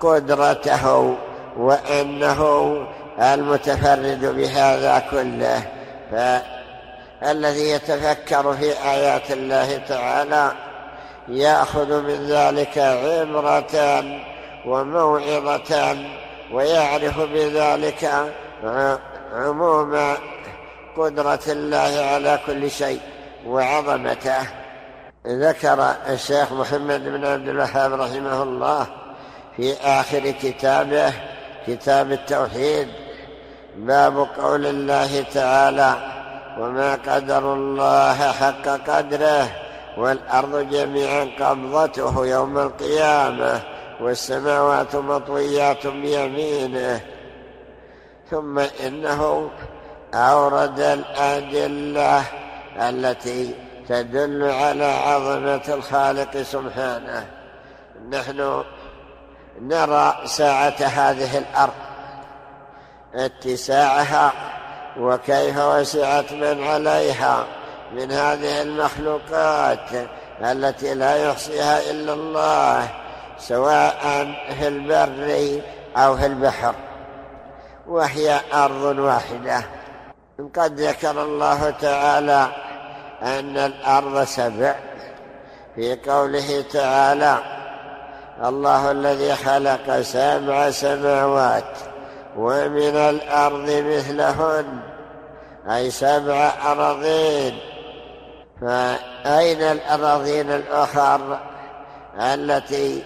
قدرته 0.00 1.16
وأنه 1.56 2.76
المتفرد 3.22 4.24
بهذا 4.36 5.02
كله 5.10 5.62
فالذي 6.12 7.70
يتفكر 7.70 8.54
في 8.54 8.72
آيات 8.84 9.30
الله 9.30 9.76
تعالى 9.88 10.52
يأخذ 11.28 12.02
من 12.02 12.26
ذلك 12.26 12.78
عبرة 12.78 14.04
وموعظة 14.66 15.96
ويعرف 16.52 17.20
بذلك 17.20 18.10
عموم 19.32 20.16
قدرة 20.96 21.40
الله 21.48 22.06
على 22.12 22.38
كل 22.46 22.70
شيء 22.70 23.00
وعظمته. 23.46 24.46
ذكر 25.26 25.94
الشيخ 26.08 26.52
محمد 26.52 27.04
بن 27.04 27.24
عبد 27.24 27.48
الوهاب 27.48 27.92
رحمه 27.92 28.42
الله 28.42 28.86
في 29.56 29.74
آخر 29.84 30.30
كتابه 30.30 31.12
كتاب 31.66 32.12
التوحيد 32.12 32.88
باب 33.76 34.28
قول 34.38 34.66
الله 34.66 35.22
تعالى 35.22 35.94
وما 36.58 36.94
قدر 36.94 37.54
الله 37.54 38.32
حق 38.32 38.68
قدره 38.68 39.48
والأرض 39.96 40.68
جميعا 40.70 41.30
قبضته 41.40 42.26
يوم 42.26 42.58
القيامة 42.58 43.60
والسماوات 44.00 44.96
مطويات 44.96 45.86
بيمينه. 45.86 47.00
ثم 48.30 48.58
إنه 48.58 49.50
أورد 50.14 50.80
الأدلة 50.80 52.22
التي 52.76 53.54
تدل 53.88 54.50
على 54.50 54.84
عظمة 54.84 55.74
الخالق 55.74 56.42
سبحانه. 56.42 57.26
نحن 58.10 58.64
نرى 59.60 60.14
ساعة 60.24 60.76
هذه 60.80 61.38
الأرض. 61.38 61.91
اتساعها 63.14 64.32
وكيف 64.98 65.58
وسعت 65.58 66.32
من 66.32 66.64
عليها 66.64 67.44
من 67.92 68.12
هذه 68.12 68.62
المخلوقات 68.62 69.78
التي 70.40 70.94
لا 70.94 71.28
يحصيها 71.28 71.90
إلا 71.90 72.12
الله 72.12 72.88
سواء 73.38 74.26
في 74.58 74.68
البر 74.68 75.60
أو 75.96 76.16
في 76.16 76.26
البحر. 76.26 76.74
وهي 77.88 78.40
أرض 78.54 78.98
واحدة. 78.98 79.62
قد 80.56 80.80
ذكر 80.80 81.22
الله 81.22 81.70
تعالى 81.70 82.48
أن 83.22 83.58
الأرض 83.58 84.24
سبع. 84.24 84.74
في 85.74 85.96
قوله 85.96 86.64
تعالى 86.72 87.38
الله 88.44 88.90
الذي 88.90 89.34
خلق 89.34 90.00
سبع 90.00 90.70
سماوات 90.70 91.91
ومن 92.36 92.96
الأرض 92.96 93.70
مثلهن 93.70 94.78
أي 95.70 95.90
سبع 95.90 96.50
أراضين. 96.66 97.58
فأين 98.60 99.62
الأراضين 99.62 100.50
الأخر 100.50 101.38
التي 102.18 103.02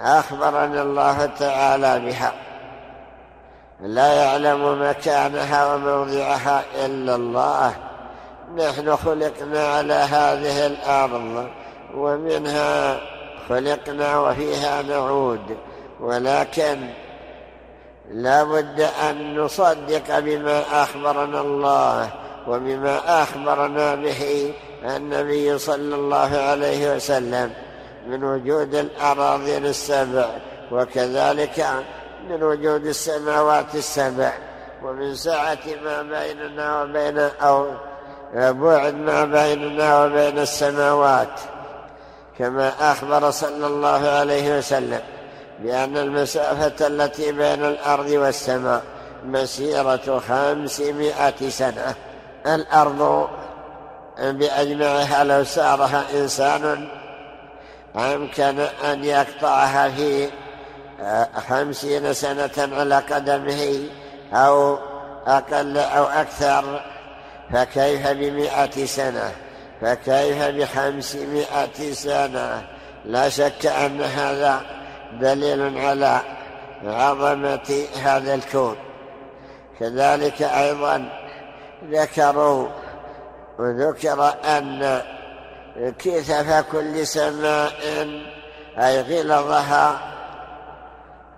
أخبرنا 0.00 0.82
الله 0.82 1.26
تعالى 1.26 2.00
بها؟ 2.00 2.32
لا 3.80 4.12
يعلم 4.14 4.82
مكانها 4.82 5.74
وموضعها 5.74 6.62
إلا 6.84 7.14
الله. 7.14 7.72
نحن 8.56 8.96
خلقنا 8.96 9.66
على 9.66 9.94
هذه 9.94 10.66
الأرض 10.66 11.48
ومنها 11.94 13.00
خلقنا 13.48 14.18
وفيها 14.18 14.82
نعود 14.82 15.56
ولكن 16.00 16.78
لا 18.10 18.44
بد 18.44 18.80
أن 18.80 19.38
نصدق 19.38 20.18
بما 20.18 20.82
أخبرنا 20.82 21.40
الله 21.40 22.10
وبما 22.48 23.22
أخبرنا 23.22 23.94
به 23.94 24.52
النبي 24.84 25.58
صلى 25.58 25.94
الله 25.94 26.36
عليه 26.38 26.96
وسلم 26.96 27.52
من 28.06 28.24
وجود 28.24 28.74
الأراضين 28.74 29.66
السبع 29.66 30.28
وكذلك 30.72 31.66
من 32.28 32.42
وجود 32.42 32.86
السماوات 32.86 33.74
السبع 33.74 34.32
ومن 34.82 35.14
سعة 35.14 35.58
ما 35.84 36.02
بيننا 36.02 36.82
وبين 36.82 37.18
أو 37.18 37.66
بعد 38.34 38.94
ما 38.94 39.24
بيننا 39.24 40.04
وبين 40.04 40.38
السماوات 40.38 41.40
كما 42.38 42.92
أخبر 42.92 43.30
صلى 43.30 43.66
الله 43.66 44.08
عليه 44.08 44.58
وسلم. 44.58 45.00
بأن 45.58 45.96
المسافة 45.96 46.86
التي 46.86 47.32
بين 47.32 47.64
الأرض 47.64 48.10
والسماء 48.10 48.82
مسيرة 49.24 50.22
خمسمائة 50.28 51.48
سنة. 51.48 51.94
الأرض 52.46 53.28
بأجمعها 54.18 55.24
لو 55.24 55.44
سارها 55.44 56.04
إنسان 56.14 56.88
أمكن 57.96 58.60
أن 58.60 59.04
يقطعها 59.04 59.88
في 59.88 60.28
خمسين 61.48 62.12
سنة 62.12 62.68
على 62.78 62.96
قدمه 62.96 63.88
أو 64.32 64.78
أقل 65.26 65.78
أو 65.78 66.04
أكثر. 66.04 66.80
فكيف 67.52 68.08
بمئة 68.08 68.86
سنة؟ 68.86 69.32
فكيف 69.80 70.42
بخمسمائة 70.42 71.92
سنة؟ 71.92 72.62
لا 73.04 73.28
شك 73.28 73.66
أن 73.66 74.00
هذا 74.00 74.60
دليل 75.12 75.78
على 75.78 76.20
عظمة 76.84 77.84
هذا 78.02 78.34
الكون. 78.34 78.76
كذلك 79.80 80.42
أيضا 80.42 81.08
ذكروا 81.90 82.68
وذكر 83.58 84.34
أن 84.44 85.02
كثف 85.98 86.64
كل 86.72 87.06
سماء 87.06 87.72
أي 88.78 89.00
غلظها 89.00 89.98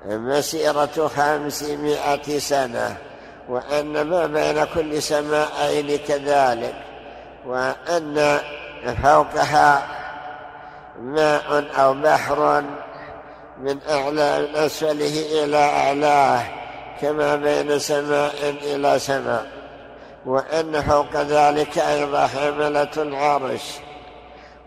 مسيرة 0.06 1.08
خمسمائة 1.16 2.38
سنة 2.38 2.96
وأن 3.48 4.02
ما 4.02 4.26
بين 4.26 4.64
كل 4.64 5.02
سماءين 5.02 5.98
كذلك 5.98 6.74
وأن 7.46 8.38
فوقها 9.02 9.82
ماء 11.00 11.64
أو 11.78 11.94
بحر 11.94 12.64
من 13.60 13.78
أعلى 13.90 14.48
أسفله 14.54 15.44
إلى 15.44 15.56
أعلاه 15.56 16.42
كما 17.00 17.36
بين 17.36 17.78
سماء 17.78 18.54
إلى 18.62 18.98
سماء. 18.98 19.46
وأن 20.26 20.82
فوق 20.82 21.16
ذلك 21.16 21.78
أيضا 21.78 22.26
حملة 22.26 22.90
العرش. 22.96 23.62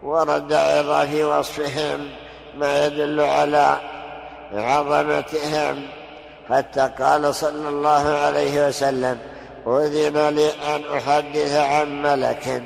ورد 0.03 0.53
أيضا 0.53 1.05
في 1.05 1.23
وصفهم 1.23 2.09
ما 2.57 2.85
يدل 2.85 3.21
على 3.21 3.77
عظمتهم. 4.53 5.87
حتى 6.49 6.89
قال 6.99 7.35
صلى 7.35 7.69
الله 7.69 8.09
عليه 8.09 8.67
وسلم 8.67 9.17
أذن 9.67 10.29
لي 10.29 10.49
أن 10.75 10.81
أحدث 10.97 11.55
عن 11.55 12.01
ملك 12.01 12.63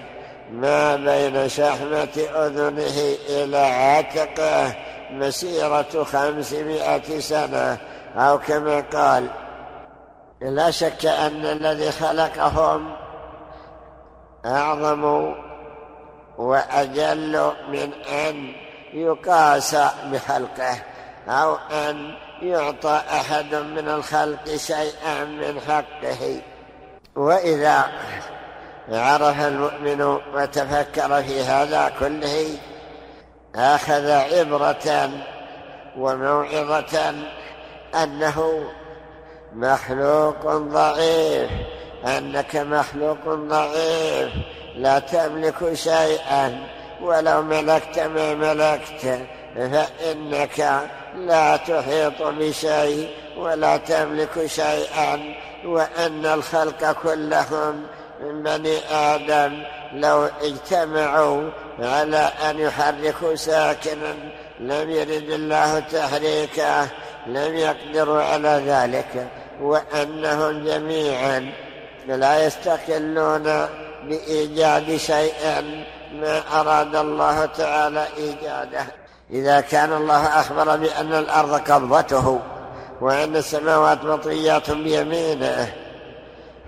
ما 0.52 0.96
بين 0.96 1.50
شحمة 1.50 2.18
أذنه 2.36 3.16
إلى 3.30 3.58
عاتقه 3.58 4.76
مسيرة 5.12 6.04
خمسمائة 6.04 7.20
سنة 7.20 7.78
أو 8.16 8.40
كما 8.40 8.80
قال 8.94 9.28
لا 10.42 10.72
شك 10.72 11.06
أن 11.06 11.46
الذي 11.46 11.92
خلقهم 11.92 12.96
أعظم 14.46 15.34
وأجل 16.38 17.52
من 17.70 17.94
أن 17.94 18.54
يقاس 18.94 19.76
بخلقه 20.12 20.78
أو 21.28 21.56
أن 21.72 22.16
يعطى 22.42 23.02
أحد 23.12 23.56
من 23.56 23.90
الخلق 23.90 24.56
شيئا 24.56 25.24
من 25.26 25.62
حقه. 25.68 26.42
وإذا 27.16 27.86
عرف 28.90 29.40
المؤمن 29.42 30.02
وتفكر 30.34 31.24
في 31.24 31.44
هذا 31.44 31.92
كله 32.00 32.58
أخذ 33.56 34.10
عبرة 34.10 35.10
وموعظة 35.98 37.14
أنه 38.04 38.64
مخلوق 39.54 40.46
ضعيف 40.58 41.50
أنك 42.06 42.56
مخلوق 42.56 43.26
ضعيف 43.28 44.30
لا 44.76 45.00
تملك 45.00 45.74
شيئا 45.74 46.68
ولو 47.02 47.42
ملكت 47.42 48.00
ما 48.00 48.34
ملكت 48.34 49.20
فإنك 49.56 50.88
لا 51.16 51.58
تحيط 51.58 52.22
بشيء 52.22 53.10
ولا 53.38 53.78
تملك 53.78 54.46
شيئا 54.46 55.36
وإن 55.66 56.26
الخلق 56.26 56.92
كلهم 56.92 57.84
من 58.22 58.44
بني 58.44 58.78
آدم 58.92 59.64
لو 59.94 60.30
اجتمعوا 60.42 61.50
على 61.80 62.32
أن 62.50 62.60
يحركوا 62.60 63.36
ساكنا 63.36 64.14
لم 64.60 64.90
يرد 64.90 65.30
الله 65.30 65.80
تحريكه 65.80 66.88
لم 67.28 67.56
يقدروا 67.56 68.22
على 68.22 68.64
ذلك. 68.68 69.28
وأنهم 69.62 70.66
جميعا 70.66 71.52
لا 72.08 72.46
يستقلون 72.46 73.68
بإيجاد 74.04 74.98
شيء 74.98 75.34
ما 76.14 76.44
أراد 76.60 76.96
الله 76.96 77.46
تعالى 77.46 78.08
إيجاده. 78.18 78.86
إذا 79.32 79.62
كان 79.62 79.94
الله 79.94 80.40
أخبر 80.40 80.76
بأن 80.76 81.14
الأرض 81.14 81.72
قبضته 81.72 82.40
وأن 83.02 83.36
السماوات 83.36 84.04
مطويات 84.04 84.72
بيمينه 84.72 85.87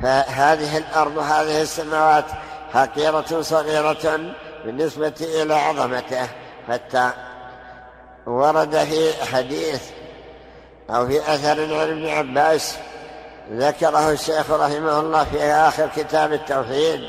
فهذه 0.02 0.78
الأرض 0.78 1.18
هذه 1.18 1.62
السماوات 1.62 2.26
حقيرة 2.74 3.42
صغيرة 3.42 4.20
بالنسبة 4.66 5.14
إلى 5.22 5.54
عظمته 5.54 6.28
حتى 6.68 7.10
ورد 8.26 8.78
في 8.78 9.26
حديث 9.26 9.82
أو 10.90 11.08
في 11.08 11.20
أثر 11.20 11.62
عن 11.62 11.90
ابن 11.90 12.08
عباس 12.08 12.78
ذكره 13.52 14.12
الشيخ 14.12 14.52
رحمه 14.52 15.00
الله 15.00 15.24
في 15.24 15.44
آخر 15.44 15.90
كتاب 15.96 16.34
التوحيد 16.34 17.02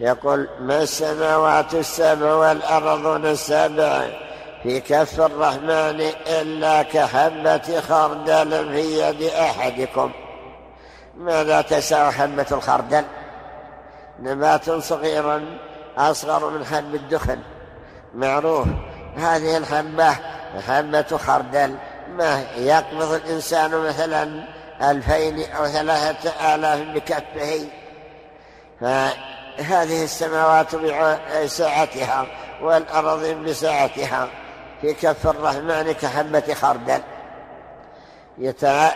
يقول 0.00 0.48
ما 0.60 0.82
السماوات 0.82 1.74
السبع 1.74 2.34
والأرضون 2.34 3.26
السبع 3.26 4.02
في 4.62 4.80
كف 4.80 5.20
الرحمن 5.20 6.00
إلا 6.26 6.82
كحبة 6.82 7.80
خردل 7.80 8.72
في 8.72 9.00
يد 9.00 9.22
أحدكم؟ 9.22 10.10
ماذا 11.16 11.60
تسع 11.60 12.10
حبة 12.10 12.46
الخردل؟ 12.52 13.04
نبات 14.20 14.70
صغير 14.70 15.58
أصغر 15.98 16.50
من 16.50 16.64
حب 16.64 16.94
الدخن. 16.94 17.38
معروف 18.14 18.68
هذه 19.16 19.56
الحبة 19.56 20.16
حبة 20.68 21.16
خردل. 21.16 21.76
ما 22.16 22.44
يقبض 22.56 23.12
الإنسان 23.12 23.70
مثلا 23.70 24.44
ألفين 24.90 25.52
أو 25.52 25.66
ثلاثة 25.66 26.54
آلاف 26.54 26.80
بكفه؟ 26.80 27.68
فهذه 28.80 30.04
السماوات 30.04 30.74
بسعتها 30.74 32.26
والأرض 32.62 33.24
بسعتها 33.24 34.28
في 34.80 34.94
كف 34.94 35.26
الرحمن 35.26 35.92
كحبة 35.92 36.54
خردل. 36.54 37.00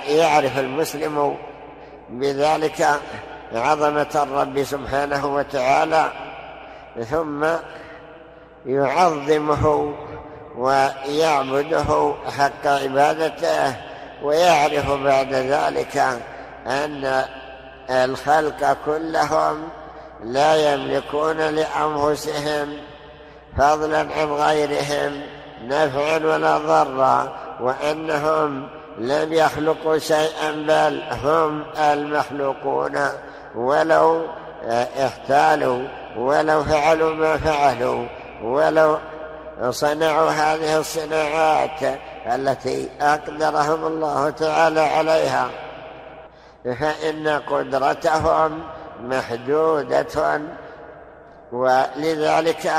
يعرف 0.09 0.59
المسلم 0.59 1.37
بذلك 2.11 3.01
عظمة 3.53 4.07
الرب 4.15 4.63
سبحانه 4.63 5.27
وتعالى 5.27 6.11
ثم 7.11 7.47
يعظمه 8.67 9.95
ويعبده 10.57 12.15
حق 12.39 12.67
عبادته 12.67 13.75
ويعرف 14.23 14.91
بعد 14.91 15.33
ذلك 15.33 15.97
أن 16.67 17.25
الخلق 17.91 18.77
كلهم 18.87 19.69
لا 20.23 20.75
يملكون 20.75 21.37
لأنفسهم 21.37 22.79
فضلا 23.59 23.99
عن 23.99 24.33
غيرهم 24.33 25.23
نفعا 25.63 26.19
ولا 26.19 26.59
ضرا 26.59 27.37
وأنهم 27.61 28.69
لم 28.99 29.33
يخلقوا 29.33 29.99
شيئا 29.99 30.53
بل 30.53 31.03
هم 31.25 31.65
المخلوقون 31.79 32.99
ولو 33.55 34.27
احتالوا 35.05 35.89
ولو 36.17 36.65
فعلوا 36.65 37.15
ما 37.15 37.37
فعلوا 37.37 38.07
ولو 38.43 38.99
صنعوا 39.71 40.31
هذه 40.31 40.79
الصناعات 40.79 41.99
التي 42.27 42.89
أقدرهم 43.01 43.87
الله 43.87 44.31
تعالى 44.31 44.81
عليها. 44.81 45.51
فإن 46.65 47.29
قدرتهم 47.29 48.63
محدودة 49.01 50.41
ولذلك 51.53 52.73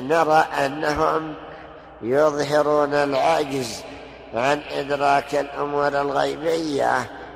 نرى 0.00 0.44
أنهم 0.66 1.34
يظهرون 2.02 2.94
العجز 2.94 3.82
عن 4.34 4.60
إدراك 4.78 5.34
الأمور 5.34 5.88
الغيبية 5.88 6.92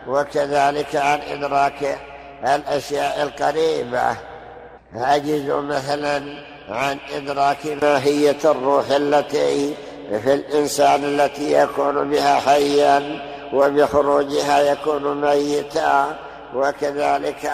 وكذلك 0.08 0.96
عن 0.96 1.20
إدراك 1.20 1.98
الأشياء 2.44 3.22
القريبة. 3.22 4.16
عجزوا 4.94 5.60
مثلا 5.60 6.22
عن 6.68 6.98
إدراك 7.16 7.66
ماهية 7.82 8.36
الروح 8.44 8.90
التي 8.90 9.74
في 10.22 10.34
الإنسان 10.34 11.04
التي 11.04 11.52
يكون 11.52 12.10
بها 12.10 12.40
حيا 12.40 13.20
وبخروجها 13.52 14.72
يكون 14.72 15.20
ميتا 15.20 16.16
وكذلك 16.54 17.50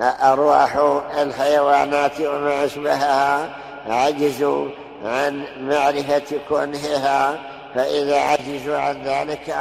أرواح 0.00 0.76
الحيوانات 1.18 2.20
وما 2.20 2.64
أشبهها. 2.64 3.48
عجزوا 3.86 4.68
عن 5.04 5.44
معرفة 5.60 6.38
كنهها 6.48 7.38
فإذا 7.74 8.20
عجزوا 8.20 8.78
عن 8.78 9.02
ذلك 9.02 9.54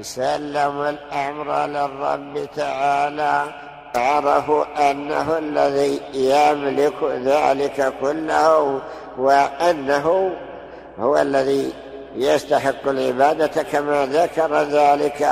سلموا 0.00 0.90
الأمر 0.90 1.66
للرب 1.66 2.48
تعالى 2.56 3.44
عرفوا 3.96 4.90
أنه 4.90 5.38
الذي 5.38 6.00
يملك 6.14 7.02
ذلك 7.02 7.92
كله 8.00 8.80
وأنه 9.18 10.36
هو 10.98 11.18
الذي 11.18 11.72
يستحق 12.14 12.88
العبادة 12.88 13.62
كما 13.62 14.06
ذكر 14.06 14.62
ذلك 14.62 15.22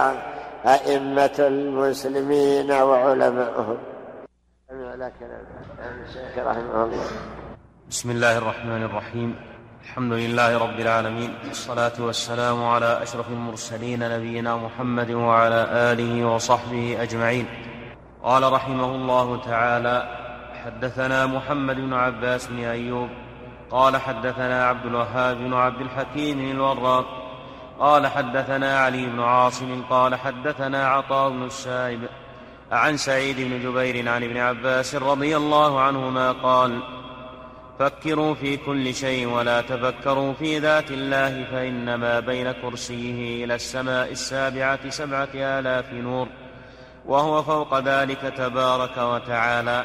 أئمة 0.66 1.36
المسلمين 1.38 2.70
الله 2.70 3.78
بسم 7.90 8.10
الله 8.10 8.38
الرحمن 8.38 8.82
الرحيم. 8.82 9.55
الحمد 9.86 10.12
لله 10.12 10.58
رب 10.58 10.80
العالمين 10.80 11.34
والصلاة 11.46 11.92
والسلام 11.98 12.64
على 12.64 13.02
أشرف 13.02 13.28
المرسلين 13.28 14.00
نبينا 14.16 14.56
محمد 14.56 15.10
وعلى 15.10 15.68
آله 15.70 16.24
وصحبه 16.24 17.02
أجمعين. 17.02 17.46
قال 18.22 18.52
رحمه 18.52 18.84
الله 18.94 19.40
تعالى 19.44 19.96
حدثنا 20.64 21.26
محمد 21.26 21.76
بن 21.76 21.92
عباس 21.94 22.46
بن 22.46 22.64
أيوب 22.64 23.08
قال 23.70 23.96
حدثنا 23.96 24.66
عبد 24.66 24.86
الوهاب 24.86 25.36
بن 25.36 25.54
عبد 25.54 25.80
الحكيم 25.80 26.50
الوراق 26.50 27.06
قال 27.78 28.06
حدثنا 28.06 28.78
علي 28.78 29.06
بن 29.06 29.20
عاصم 29.20 29.82
قال 29.90 30.14
حدثنا 30.14 30.88
عطاء 30.88 31.30
بن 31.30 31.42
السائب 31.44 32.00
عن 32.72 32.96
سعيد 32.96 33.36
بن 33.36 33.62
جبير 33.62 34.08
عن 34.08 34.22
ابن 34.22 34.36
عباس 34.36 34.94
رضي 34.94 35.36
الله 35.36 35.80
عنهما 35.80 36.32
قال 36.32 36.95
فكروا 37.78 38.34
في 38.34 38.56
كل 38.56 38.94
شيء 38.94 39.28
ولا 39.28 39.60
تفكروا 39.60 40.32
في 40.32 40.58
ذات 40.58 40.90
الله 40.90 41.44
فإنما 41.44 42.20
بين 42.20 42.52
كرسيه 42.52 43.44
إلى 43.44 43.54
السماء 43.54 44.10
السابعة 44.12 44.90
سبعة 44.90 45.28
آلاف 45.34 45.92
نور 45.92 46.28
وهو 47.06 47.42
فوق 47.42 47.78
ذلك 47.78 48.20
تبارك 48.36 48.98
وتعالى. 48.98 49.84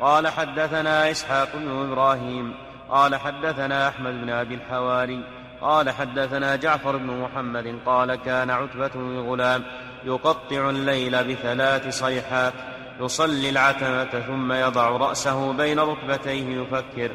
قال 0.00 0.28
حدثنا 0.28 1.10
إسحاق 1.10 1.56
بن 1.56 1.90
إبراهيم 1.90 2.54
قال 2.90 3.16
حدثنا 3.16 3.88
أحمد 3.88 4.12
بن 4.12 4.30
أبي 4.30 4.54
الحواري 4.54 5.24
قال 5.60 5.90
حدثنا 5.90 6.56
جعفر 6.56 6.96
بن 6.96 7.06
محمد 7.06 7.78
قال 7.86 8.14
كان 8.14 8.50
عتبة 8.50 8.88
بن 8.94 9.18
غلام 9.18 9.64
يقطع 10.04 10.70
الليل 10.70 11.24
بثلاث 11.24 11.88
صيحات 11.88 12.52
يصلي 13.00 13.50
العتمة 13.50 14.04
ثم 14.04 14.52
يضع 14.52 14.88
رأسه 14.88 15.52
بين 15.52 15.80
ركبتيه 15.80 16.62
يفكر. 16.62 17.10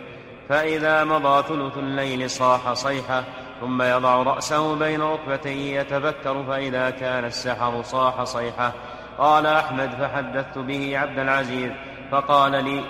فإذا 0.50 1.04
مضى 1.04 1.44
ثلث 1.48 1.78
الليل 1.78 2.30
صاح 2.30 2.74
صيحة 2.74 3.24
ثم 3.62 3.82
يضع 3.82 4.24
رأسه 4.24 4.76
بين 4.76 5.02
ركبتيه 5.02 5.80
يتفكر 5.80 6.44
فإذا 6.44 6.90
كان 6.90 7.26
السحر 7.26 7.82
صاح 7.82 8.24
صيحة. 8.24 8.74
قال 9.18 9.46
أحمد 9.46 9.90
فحدثت 10.00 10.58
به 10.58 10.98
عبد 10.98 11.20
العزيز 11.20 11.72
فقال 12.12 12.52
لي 12.52 12.84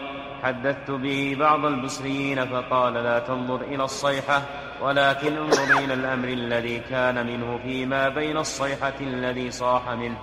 حدثت 0.44 0.92
به 0.92 1.36
بعض 1.40 1.66
البصريين 1.66 2.46
فقال 2.46 2.94
لا 2.94 3.20
تنظر 3.20 3.62
إلى 3.62 3.84
الصيحة 3.84 4.42
ولكن 4.82 5.38
انظر 5.38 5.78
إلى 5.78 5.94
الأمر 5.94 6.28
الذي 6.28 6.80
كان 6.80 7.28
منه 7.28 7.60
فيما 7.64 8.10
بين 8.10 8.38
الصيحة 8.38 8.94
الذي 9.02 9.52
صاح 9.52 9.90
منه. 9.90 10.18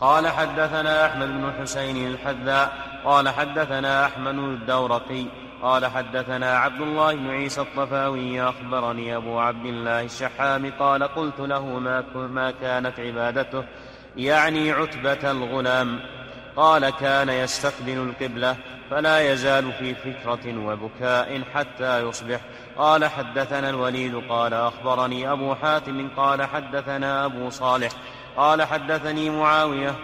قال 0.00 0.28
حدثنا 0.28 1.06
أحمد 1.06 1.28
بن 1.28 1.52
حسين 1.60 2.06
الحذاء 2.06 2.72
قال 3.04 3.28
حدثنا 3.28 4.06
أحمد 4.06 4.34
الدورقي 4.34 5.26
قال 5.62 5.86
حدثنا 5.86 6.58
عبد 6.58 6.80
الله 6.80 7.14
بن 7.14 7.30
عيسى 7.30 7.60
الطفاوي 7.60 8.42
أخبرني 8.42 9.16
أبو 9.16 9.38
عبد 9.38 9.66
الله 9.66 10.02
الشحام 10.02 10.72
قال 10.78 11.02
قلت 11.02 11.40
له 11.40 11.64
ما, 11.64 12.04
ما 12.14 12.50
كانت 12.50 13.00
عبادته 13.00 13.64
يعني 14.16 14.72
عتبة 14.72 15.30
الغلام. 15.30 16.00
قال 16.56 16.90
كان 16.90 17.28
يستقبل 17.28 17.98
القبلة 17.98 18.56
فلا 18.90 19.32
يزال 19.32 19.72
في 19.72 19.94
فكرة 19.94 20.66
وبكاء 20.66 21.42
حتى 21.54 22.08
يصبح. 22.08 22.40
قال 22.76 23.04
حدثنا 23.04 23.70
الوليد 23.70 24.14
قال 24.28 24.54
أخبرني 24.54 25.32
أبو 25.32 25.54
حاتم 25.54 26.08
قال 26.16 26.42
حدثنا 26.42 27.24
أبو 27.24 27.50
صالح 27.50 27.90
قال 28.36 28.62
حدثني 28.62 29.30
معاوية 29.30 29.94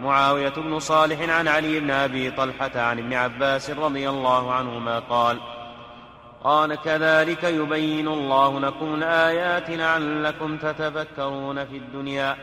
معاوية 0.00 0.48
بن 0.48 0.78
صالح 0.78 1.20
عن 1.20 1.48
علي 1.48 1.80
بن 1.80 1.90
أبي 1.90 2.30
طلحة 2.30 2.80
عن 2.80 2.98
ابن 2.98 3.14
عباس 3.14 3.70
رضي 3.70 4.08
الله 4.08 4.52
عنهما 4.52 4.98
قال 4.98 5.40
قال 6.44 6.74
كذلك 6.74 7.44
يبين 7.44 8.08
الله 8.08 8.60
لكم 8.60 8.94
الآيات 8.94 9.70
لعلكم 9.70 10.56
تتفكرون 10.56 11.64
في 11.64 11.76
الدنيا. 11.76 12.36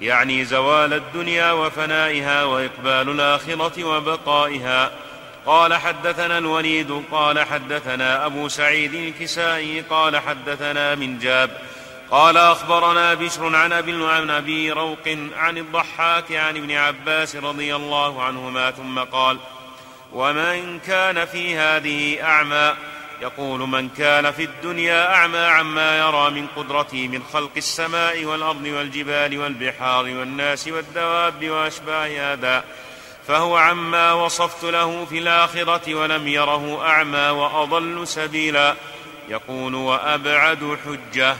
يعني 0.00 0.44
زوال 0.44 0.92
الدنيا 0.92 1.52
وفنائها 1.52 2.44
وإقبال 2.44 3.08
الآخرة 3.08 3.84
وبقائها. 3.84 4.90
قال 5.46 5.74
حدثنا 5.74 6.38
الوليد 6.38 7.02
قال 7.12 7.38
حدثنا 7.38 8.26
أبو 8.26 8.48
سعيد 8.48 8.94
الكسائي 8.94 9.80
قال 9.80 10.16
حدثنا 10.16 10.94
من 10.94 11.18
جاب 11.18 11.50
قال 12.10 12.36
أخبرنا 12.36 13.14
بشر 13.14 13.56
عن 13.56 13.72
أبي 13.72 14.06
عن 14.06 14.30
أبي 14.30 14.72
روق 14.72 15.08
عن 15.36 15.58
الضحاك 15.58 16.32
عن 16.32 16.56
ابن 16.56 16.72
عباس 16.72 17.36
رضي 17.36 17.76
الله 17.76 18.22
عنهما 18.22 18.70
ثم 18.70 18.98
قال 18.98 19.38
ومن 20.12 20.80
كان 20.86 21.24
في 21.24 21.56
هذه 21.56 22.22
أعمى؟ 22.22 22.74
يقول 23.20 23.60
من 23.60 23.88
كان 23.88 24.30
في 24.32 24.44
الدنيا 24.44 25.14
أعمى 25.14 25.38
عما 25.38 25.98
يرى 25.98 26.30
من 26.30 26.46
قدرتي 26.56 27.08
من 27.08 27.22
خلق 27.32 27.50
السماء 27.56 28.24
والأرض 28.24 28.64
والجبال 28.64 29.38
والبحار 29.38 30.04
والناس 30.04 30.68
والدواب 30.68 31.48
وأشباه 31.48 32.32
هذا 32.32 32.64
فهو 33.26 33.56
عما 33.56 34.12
وصفت 34.12 34.64
له 34.64 35.04
في 35.04 35.18
الآخرة 35.18 35.94
ولم 35.94 36.28
يره 36.28 36.86
أعمى 36.86 37.28
وأضل 37.28 38.06
سبيلا. 38.06 38.74
يقول 39.28 39.74
وأبعد 39.74 40.78
حجة. 40.86 41.36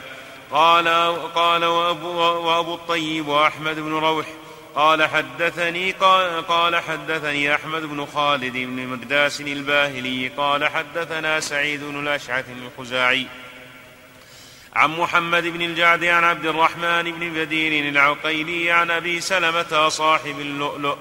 قال 0.50 0.88
قال 1.34 1.64
وأبو, 1.64 2.08
وأبو 2.18 2.74
الطيب 2.74 3.28
وأحمد 3.28 3.76
بن 3.80 3.92
روح 3.92 4.26
قال 4.74 5.08
حدثني 5.08 5.92
قال, 5.92 6.46
قال 6.46 6.76
حدثني 6.76 7.54
أحمد 7.54 7.82
بن 7.82 8.06
خالد 8.06 8.52
بن 8.52 8.87
مقداس 8.87 9.40
الباهلي 9.40 10.28
قال 10.28 10.68
حدثنا 10.68 11.40
سعيد 11.40 11.84
بن 11.84 12.00
الأشعث 12.00 12.44
الخزاعي. 12.48 13.26
عن 14.74 14.90
محمد 14.90 15.42
بن 15.46 15.62
الجعد 15.62 16.04
عن 16.04 16.24
عبد 16.24 16.46
الرحمن 16.46 17.02
بن 17.02 17.30
بدير 17.32 17.88
العقيلي 17.88 18.70
عن 18.70 18.90
أبي 18.90 19.20
سلمة 19.20 19.88
صاحب 19.88 20.40
اللؤلؤ 20.40 20.96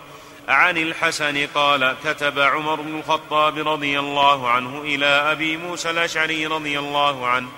عن 0.48 0.78
الحسن 0.78 1.48
قال 1.48 1.96
كتب 2.04 2.40
عمر 2.40 2.76
بن 2.76 3.00
الخطاب 3.00 3.68
رضي 3.68 4.00
الله 4.00 4.50
عنه 4.50 4.82
إلى 4.82 5.06
أبي 5.06 5.58
موسى 5.58 5.90
الأشعري 5.90 6.46
رضي 6.48 6.80
الله 6.80 7.28
عنه 7.28 7.50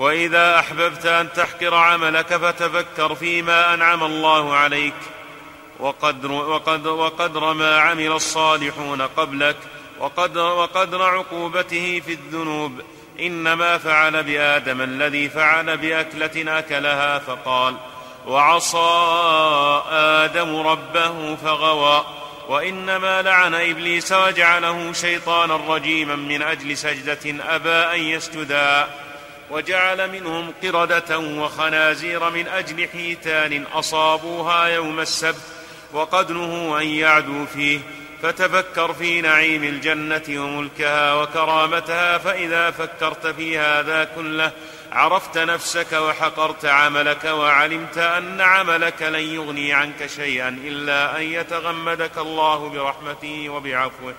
وإذا 0.00 0.58
أحببت 0.58 1.06
أن 1.06 1.32
تحقر 1.32 1.74
عملك 1.74 2.36
فتفكر 2.36 3.14
فيما 3.14 3.74
أنعم 3.74 4.04
الله 4.04 4.54
عليك. 4.54 4.94
وقدر, 5.80 6.32
وقد 6.32 6.86
وقدر 6.86 7.52
ما 7.52 7.80
عمل 7.80 8.12
الصالحون 8.12 9.02
قبلك 9.02 9.56
وقدر, 9.98 10.40
وقدر 10.40 11.02
عقوبته 11.02 12.02
في 12.06 12.12
الذنوب. 12.12 12.80
انما 13.20 13.78
فعل 13.78 14.22
بآدم 14.22 14.80
الذي 14.80 15.28
فعل 15.28 15.76
بأكلة 15.76 16.58
أكلها 16.58 17.18
فقال 17.18 17.74
وعصى 18.26 19.02
آدم 19.90 20.56
ربه 20.56 21.36
فغوى. 21.36 22.04
وإنما 22.48 23.22
لعن 23.22 23.54
إبليس 23.54 24.12
وجعله 24.12 24.92
شيطانا 24.92 25.60
رجيما 25.68 26.16
من 26.16 26.42
أجل 26.42 26.76
سجدة 26.76 27.54
أبى 27.54 27.96
أن 27.96 28.00
يسجدا. 28.00 28.88
وجعل 29.50 30.10
منهم 30.10 30.52
قردة 30.62 31.18
وخنازير 31.18 32.30
من 32.30 32.48
أجل 32.48 32.88
حيتان 32.88 33.64
أصابوها 33.72 34.66
يوم 34.66 35.00
السبت 35.00 35.42
وقد 35.92 36.32
نهوا 36.32 36.80
أن 36.80 36.86
يعدوا 36.86 37.46
فيه. 37.46 37.80
فتفكر 38.22 38.92
في 38.92 39.20
نعيم 39.20 39.64
الجنة 39.64 40.22
وملكها 40.28 41.14
وكرامتها 41.14 42.18
فإذا 42.18 42.70
فكرت 42.70 43.26
في 43.26 43.58
هذا 43.58 44.04
كله 44.16 44.52
عرفت 44.92 45.38
نفسك 45.38 45.92
وحقرت 45.92 46.64
عملك 46.64 47.24
وعلمت 47.24 47.98
أن 47.98 48.40
عملك 48.40 49.02
لن 49.02 49.34
يغني 49.34 49.72
عنك 49.72 50.06
شيئا 50.06 50.48
إلا 50.48 51.16
أن 51.16 51.22
يتغمدك 51.22 52.18
الله 52.18 52.68
برحمته 52.68 53.48
وبعفوه. 53.48 54.14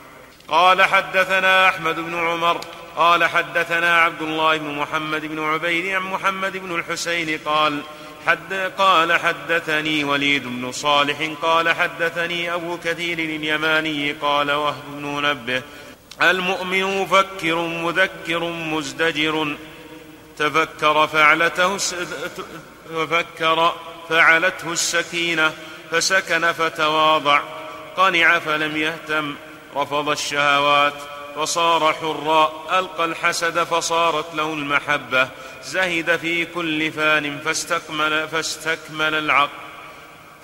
قال 0.47 0.83
حدثنا 0.83 1.69
أحمد 1.69 1.95
بن 1.95 2.15
عمر 2.15 2.61
قال 2.97 3.23
حدثنا 3.23 4.01
عبد 4.01 4.21
الله 4.21 4.57
بن 4.57 4.75
محمد 4.75 5.25
بن 5.25 5.43
عبيد 5.43 5.95
عن 5.95 6.01
محمد 6.01 6.57
بن 6.57 6.75
الحسين 6.75 7.39
قال 7.45 7.81
حد 8.27 8.53
قال 8.77 9.19
حدثني 9.19 10.03
وليد 10.03 10.43
بن 10.43 10.71
صالح 10.71 11.31
قال 11.41 11.69
حدثني 11.69 12.53
أبو 12.53 12.77
كثير 12.77 13.19
اليماني 13.19 14.11
قال 14.11 14.51
وهب 14.51 14.83
بن 14.87 15.05
منبه 15.05 15.61
المؤمن 16.21 17.01
مفكر 17.01 17.55
مذكر 17.55 18.43
مزدجر 18.43 19.55
تفكر 20.37 21.07
فعلته 21.07 21.77
تفكر 22.89 23.73
فعلته 24.09 24.71
السكينة 24.71 25.53
فسكن 25.91 26.51
فتواضع 26.51 27.41
قنع 27.97 28.39
فلم 28.39 28.77
يهتم 28.77 29.35
رفض 29.75 30.09
الشهوات 30.09 30.93
فصار 31.35 31.93
حرا 31.93 32.51
ألقى 32.79 33.05
الحسد 33.05 33.63
فصارت 33.63 34.35
له 34.35 34.53
المحبة. 34.53 35.27
زهد 35.63 36.15
في 36.15 36.45
كل 36.45 36.91
فان 36.91 37.39
فاستكمل 37.39 38.27
فاستكمل 38.27 39.15
العقل 39.15 39.49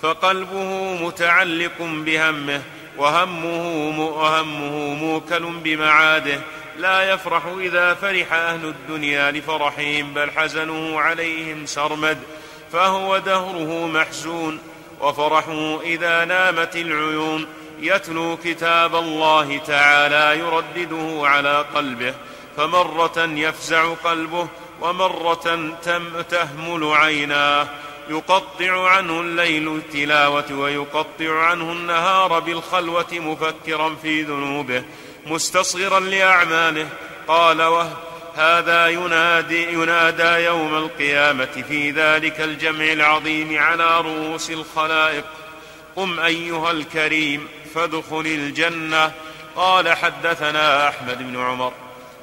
فقلبه 0.02 0.94
متعلق 1.06 1.72
بهمه 1.80 2.62
وهمه 2.96 3.98
وهمه 3.98 4.94
موكل 4.94 5.44
بمعاده. 5.44 6.40
لا 6.78 7.12
يفرح 7.12 7.46
إذا 7.58 7.94
فرح 7.94 8.32
أهل 8.32 8.64
الدنيا 8.64 9.30
لفرحهم 9.30 10.14
بل 10.14 10.30
حزنه 10.30 11.00
عليهم 11.00 11.66
سرمد. 11.66 12.18
فهو 12.72 13.18
دهره 13.18 13.86
محزون 13.86 14.60
وفرحه 15.00 15.80
إذا 15.82 16.24
نامت 16.24 16.76
العيون. 16.76 17.46
يتلو 17.80 18.38
كتاب 18.44 18.96
الله 18.96 19.58
تعالى 19.58 20.38
يردده 20.38 21.28
على 21.28 21.64
قلبه 21.74 22.14
فمرة 22.56 23.28
يفزع 23.34 23.94
قلبه 23.94 24.48
ومرة 24.80 25.74
تم 25.82 26.22
تهمل 26.22 26.84
عيناه. 26.84 27.68
يقطع 28.10 28.88
عنه 28.88 29.20
الليل 29.20 29.68
التلاوة 29.76 30.52
ويقطع 30.52 31.42
عنه 31.42 31.72
النهار 31.72 32.38
بالخلوة 32.38 33.06
مفكرا 33.12 33.96
في 34.02 34.22
ذنوبه 34.22 34.82
مستصغرا 35.26 36.00
لأعماله. 36.00 36.88
قال 37.28 37.62
وهب 37.62 37.96
هذا 38.36 38.88
ينادي 38.88 39.72
ينادى 39.72 40.44
يوم 40.44 40.74
القيامة 40.74 41.64
في 41.68 41.90
ذلك 41.90 42.40
الجمع 42.40 42.84
العظيم 42.84 43.58
على 43.58 44.00
رؤوس 44.00 44.50
الخلائق. 44.50 45.24
قم 45.96 46.20
أيها 46.20 46.70
الكريم. 46.70 47.48
فادخل 47.78 48.26
الجنة. 48.26 49.12
قال 49.56 49.96
حدثنا 49.96 50.88
أحمد 50.88 51.18
بن 51.18 51.40
عمر. 51.40 51.72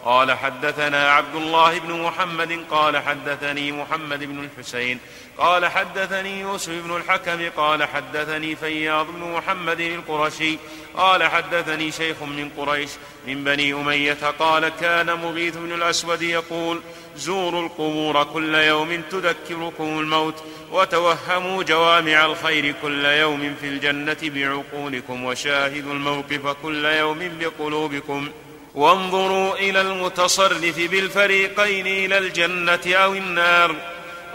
قال 0.06 0.32
حدثنا 0.32 1.12
عبد 1.12 1.36
الله 1.36 1.80
بن 1.80 2.02
محمد 2.02 2.60
قال 2.72 2.98
حدثني 2.98 3.72
محمد 3.72 4.24
بن 4.24 4.44
الحسين 4.44 5.00
قال 5.38 5.66
حدثني 5.66 6.40
يوسف 6.40 6.72
بن 6.72 6.96
الحكم 6.96 7.50
قال 7.58 7.84
حدثني 7.84 8.56
فياض 8.56 9.08
بن 9.08 9.32
محمد 9.32 9.80
القرشي 9.80 10.58
قال 10.98 11.24
حدثني 11.24 11.92
شيخ 11.92 12.24
من 12.24 12.50
قريش 12.58 12.90
من 13.28 13.44
بني 13.44 13.74
أمية 13.74 14.18
قال 14.40 14.70
كان 14.70 15.14
مغيث 15.14 15.58
بن 15.58 15.72
الأسود 15.72 16.22
يقول 16.22 16.82
زوروا 17.16 17.66
القبور 17.66 18.24
كل 18.24 18.56
يوم 18.56 19.02
تذكركم 19.12 20.00
الموت 20.00 20.44
وتوهموا 20.72 21.64
جوامع 21.64 22.26
الخير 22.26 22.76
كل 22.82 23.06
يوم 23.06 23.56
في 23.62 23.68
الجنة 23.68 24.18
بعقولكم 24.24 25.26
وشاهدوا 25.26 25.94
الموقف 25.94 26.48
كل 26.64 26.86
يوم 26.86 27.32
بقلوبكم 27.40 28.30
وانظروا 28.76 29.56
إلى 29.56 29.82
المتصرف 29.82 30.80
بالفريقين 30.80 31.88
إلى 31.88 32.18
الجنة 32.18 32.96
أو 32.96 33.14
النار 33.14 33.76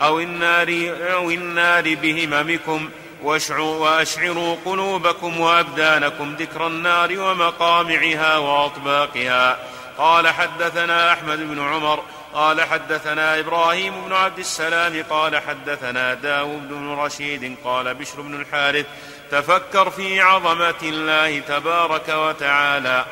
أو 0.03 0.21
النار 0.21 0.95
أو 1.13 1.31
النار 1.31 1.95
بهممكم 1.95 2.91
وأشعروا 3.23 4.57
قلوبكم 4.65 5.41
وأبدانكم 5.41 6.35
ذكر 6.39 6.67
النار 6.67 7.21
ومقامعها 7.21 8.37
وأطباقها. 8.37 9.59
قال 9.99 10.29
حدثنا 10.29 11.13
أحمد 11.13 11.39
بن 11.39 11.61
عمر 11.61 12.03
قال 12.35 12.61
حدثنا 12.61 13.39
إبراهيم 13.39 13.95
بن 14.07 14.13
عبد 14.13 14.39
السلام 14.39 15.05
قال 15.11 15.39
حدثنا 15.39 16.15
داود 16.15 16.69
بن 16.69 16.91
رشيد 16.91 17.57
قال 17.65 17.95
بشر 17.95 18.21
بن 18.21 18.41
الحارث 18.41 18.87
تفكر 19.31 19.91
في 19.91 20.21
عظمة 20.21 20.75
الله 20.83 21.39
تبارك 21.39 22.09
وتعالى. 22.09 23.05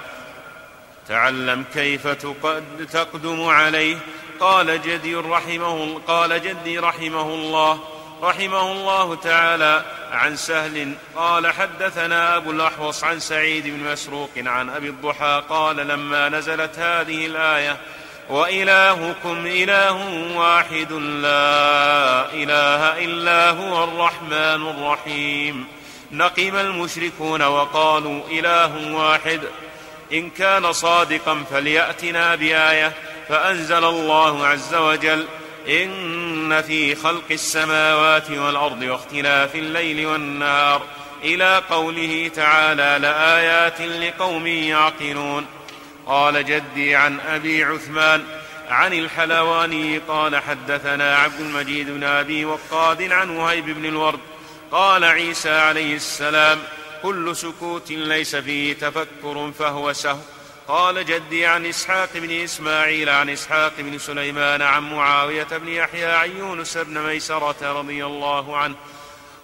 تعلم 1.08 1.64
كيف 1.74 2.08
تقدم 2.92 3.44
عليه. 3.44 3.96
قال 4.40 4.82
جدي 4.82 5.14
رحمه 5.14 6.00
قال 6.06 6.42
جدي 6.42 6.78
رحمه 6.78 7.22
الله 7.34 7.80
رحمه 8.22 8.72
الله 8.72 9.14
تعالى 9.14 9.84
عن 10.12 10.36
سهل. 10.36 10.92
قال 11.16 11.52
حدثنا 11.52 12.36
أبو 12.36 12.50
الأحوص 12.50 13.04
عن 13.04 13.20
سعيد 13.20 13.66
بن 13.66 13.92
مسروق 13.92 14.30
عن 14.36 14.70
أبي 14.70 14.88
الضحى 14.88 15.42
قال 15.48 15.76
لما 15.76 16.28
نزلت 16.28 16.78
هذه 16.78 17.26
الآية 17.26 17.76
وإلهكم 18.28 19.46
إله 19.46 19.92
واحد 20.36 20.92
لا 20.92 22.32
إله 22.32 23.04
إلا 23.04 23.50
هو 23.50 23.84
الرحمن 23.84 24.68
الرحيم. 24.68 25.66
نقم 26.12 26.56
المشركون 26.56 27.42
وقالوا 27.42 28.22
إله 28.30 28.94
واحد. 28.94 29.40
إن 30.12 30.30
كان 30.30 30.72
صادقا 30.72 31.44
فليأتنا 31.50 32.34
بآية 32.34 32.92
فأنزل 33.28 33.84
الله 33.84 34.46
عز 34.46 34.74
وجل 34.74 35.26
إن 35.68 36.62
في 36.62 36.94
خلق 36.94 37.24
السماوات 37.30 38.30
والأرض 38.30 38.82
واختلاف 38.82 39.54
الليل 39.54 40.06
والنهار 40.06 40.82
إلى 41.24 41.62
قوله 41.70 42.30
تعالى 42.34 42.98
لآيات 43.02 43.80
لقوم 43.80 44.46
يعقلون. 44.46 45.46
قال 46.06 46.44
جدي 46.44 46.96
عن 46.96 47.20
أبي 47.20 47.64
عثمان 47.64 48.24
عن 48.70 48.92
الحلواني 48.92 49.98
قال 49.98 50.36
حدثنا 50.36 51.16
عبد 51.16 51.40
المجيد 51.40 51.90
بن 51.90 52.04
أبي 52.04 52.44
وقاد 52.44 53.12
عن 53.12 53.30
وهيب 53.30 53.64
بن 53.64 53.84
الورد 53.84 54.18
قال 54.72 55.04
عيسى 55.04 55.50
عليه 55.50 55.96
السلام 55.96 56.58
كل 57.02 57.36
سكوت 57.36 57.90
ليس 57.90 58.36
فيه 58.36 58.74
تفكر 58.74 59.52
فهو 59.58 59.92
سهو. 59.92 60.18
قال 60.68 61.06
جدي 61.06 61.46
عن 61.46 61.66
إسحاق 61.66 62.08
بن 62.14 62.30
إسماعيل 62.30 63.08
عن 63.08 63.30
إسحاق 63.30 63.72
بن 63.78 63.98
سليمان 63.98 64.62
عن 64.62 64.90
معاوية 64.94 65.48
بن 65.52 65.68
يحيى 65.68 66.06
عن 66.06 66.36
يونس 66.36 66.76
بن 66.76 66.98
ميسرة 66.98 67.78
رضي 67.78 68.06
الله 68.06 68.56
عنه. 68.56 68.74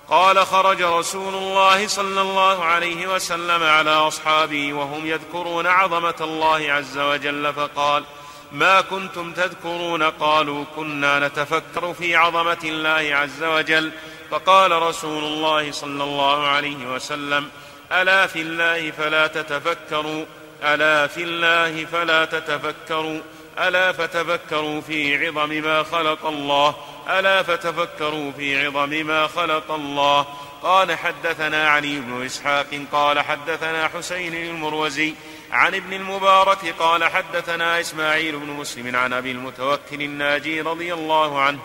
قال 0.08 0.46
خرج 0.46 0.82
رسول 0.82 1.34
الله 1.34 1.86
صلى 1.86 2.20
الله 2.20 2.64
عليه 2.64 3.14
وسلم 3.14 3.62
على 3.62 3.90
أصحابه 3.90 4.72
وهم 4.72 5.06
يذكرون 5.06 5.66
عظمة 5.66 6.14
الله 6.20 6.72
عز 6.72 6.98
وجل 6.98 7.52
فقال 7.52 8.04
ما 8.52 8.80
كنتم 8.80 9.32
تذكرون؟ 9.32 10.02
قالوا 10.02 10.64
كنا 10.76 11.28
نتفكر 11.28 11.94
في 11.94 12.16
عظمة 12.16 12.58
الله 12.64 13.16
عز 13.16 13.42
وجل. 13.42 13.92
فقال 14.34 14.82
رسول 14.82 15.24
الله 15.24 15.72
صلى 15.72 16.04
الله 16.04 16.46
عليه 16.46 16.94
وسلم 16.94 17.48
ألا 17.92 18.26
في 18.26 18.40
الله 18.40 18.90
فلا 18.90 19.26
تتفكروا 19.26 20.24
ألا 20.64 21.06
في 21.06 21.22
الله 21.22 21.84
فلا 21.84 22.24
تتفكروا 22.24 23.20
ألا 23.58 23.92
فتفكروا 23.92 24.80
في 24.80 25.26
عظم 25.26 25.48
ما 25.48 25.82
خلق 25.82 26.26
الله 26.26 26.74
ألا 27.10 27.42
فتفكروا 27.42 28.32
في 28.32 28.66
عظم 28.66 28.90
ما 28.90 29.26
خلق 29.26 29.70
الله. 29.70 30.26
قال 30.62 30.98
حدثنا 30.98 31.68
علي 31.68 32.00
بن 32.00 32.24
إسحاق 32.24 32.66
قال 32.92 33.20
حدثنا 33.20 33.88
حسين 33.88 34.34
المروزي 34.34 35.14
عن 35.52 35.74
ابن 35.74 35.92
المبارك 35.92 36.74
قال 36.78 37.04
حدثنا 37.04 37.80
إسماعيل 37.80 38.36
بن 38.36 38.46
مسلم 38.46 38.96
عن 38.96 39.12
أبي 39.12 39.30
المتوكل 39.30 40.02
الناجي 40.02 40.60
رضي 40.60 40.94
الله 40.94 41.40
عنه 41.40 41.58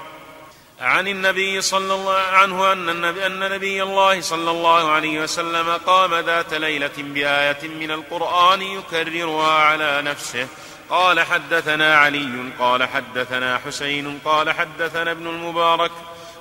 عن 0.82 1.08
النبي 1.08 1.62
صلى 1.62 1.94
الله 1.94 2.18
عنه 2.18 2.72
أن 2.72 2.90
النبي, 2.90 3.26
أن 3.26 3.40
نبي 3.40 3.84
الله 3.84 4.22
صلى 4.22 4.52
الله 4.52 4.92
عليه 4.92 5.24
وسلم 5.24 5.70
قام 5.86 6.16
ذات 6.16 6.54
ليلة 6.54 6.92
بآية 6.98 7.68
من 7.68 7.92
القرآن 7.92 8.62
يكررها 8.62 9.52
على 9.52 10.02
نفسه. 10.02 10.48
قال 10.90 11.20
حدثنا 11.20 11.98
علي 11.98 12.52
قال 12.60 12.84
حدثنا 12.84 13.58
حسين 13.66 14.20
قال 14.26 14.52
حدثنا 14.52 15.12
ابن 15.12 15.28
المبارك 15.28 15.92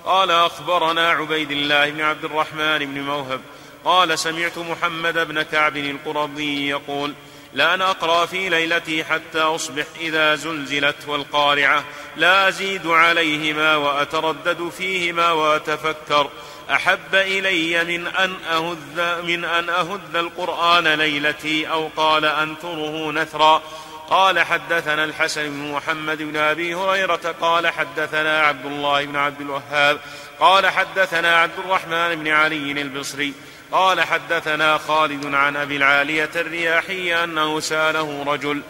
قال 0.05 0.30
أخبرنا 0.30 1.11
عبيد 1.11 1.51
الله 1.51 1.91
بن 1.91 2.01
عبد 2.01 2.24
الرحمن 2.24 2.78
بن 2.78 3.01
موهب 3.01 3.41
قال 3.84 4.18
سمعت 4.18 4.59
محمد 4.59 5.28
بن 5.28 5.43
كعب 5.43 5.76
القرظي 5.76 6.68
يقول 6.68 7.14
لأن 7.55 7.82
أقرأ 7.82 8.26
في 8.26 8.49
ليلتي 8.49 9.05
حتى 9.05 9.40
أصبح 9.40 9.84
إذا 10.01 10.34
زلزلت 10.34 10.96
والقارعة. 11.07 11.84
لا 12.16 12.49
أزيد 12.49 12.86
عليهما 12.86 13.76
وأتردد 13.76 14.68
فيهما 14.78 15.32
وأتفكر. 15.32 16.30
أحب 16.70 17.14
إلي 17.14 17.84
من 17.84 18.07
أن 18.07 18.34
أهذ 18.51 19.22
من 19.22 19.44
أن 19.44 19.68
أهذ 19.68 20.16
القرآن 20.16 20.88
ليلتي 20.88 21.70
أو 21.70 21.90
قال 21.96 22.24
أنثره 22.24 23.12
نثرا. 23.12 23.62
قال 24.11 24.40
حدثنا 24.40 25.05
الحسن 25.05 25.42
بن 25.42 25.72
محمد 25.72 26.18
بن 26.18 26.36
أبي 26.36 26.74
هريرة 26.74 27.34
قال 27.40 27.68
حدثنا 27.68 28.42
عبد 28.42 28.66
الله 28.66 29.05
بن 29.05 29.16
عبد 29.16 29.40
الوهاب 29.40 30.01
قال 30.40 30.66
حدثنا 30.66 31.36
عبد 31.36 31.59
الرحمن 31.59 32.14
بن 32.14 32.28
علي 32.28 32.72
البصري. 32.72 33.34
قال 33.72 34.00
حدثنا 34.00 34.78
خالد 34.78 35.34
عن 35.34 35.56
أبي 35.56 35.76
العالية 35.76 36.30
الرياحي 36.36 37.24
أنه 37.24 37.60
سأله 37.60 38.24
رجل 38.26 38.62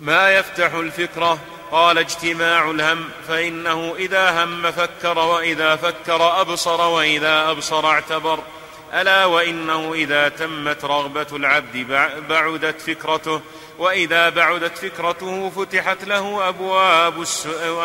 ما 0.00 0.30
يفتح 0.30 0.74
الفكرة؟ 0.74 1.38
قال 1.70 1.98
اجتماع 1.98 2.70
الهم 2.70 3.04
فإنه 3.28 3.94
إذا 3.98 4.44
هم 4.44 4.70
فكر 4.70 5.18
وإذا 5.18 5.76
فكر 5.76 6.40
أبصر 6.40 6.80
وإذا 6.80 7.50
أبصر 7.50 7.86
اعتبر. 7.86 8.38
ألا 8.94 9.24
وإنه 9.24 9.92
إذا 9.94 10.28
تمت 10.28 10.84
رغبة 10.84 11.26
العبد 11.32 11.76
بعدت 12.28 12.80
فكرته 12.80 13.40
وإذا 13.78 14.28
بعدت 14.28 14.78
فكرته 14.78 15.50
فتحت 15.50 16.04
له 16.04 16.48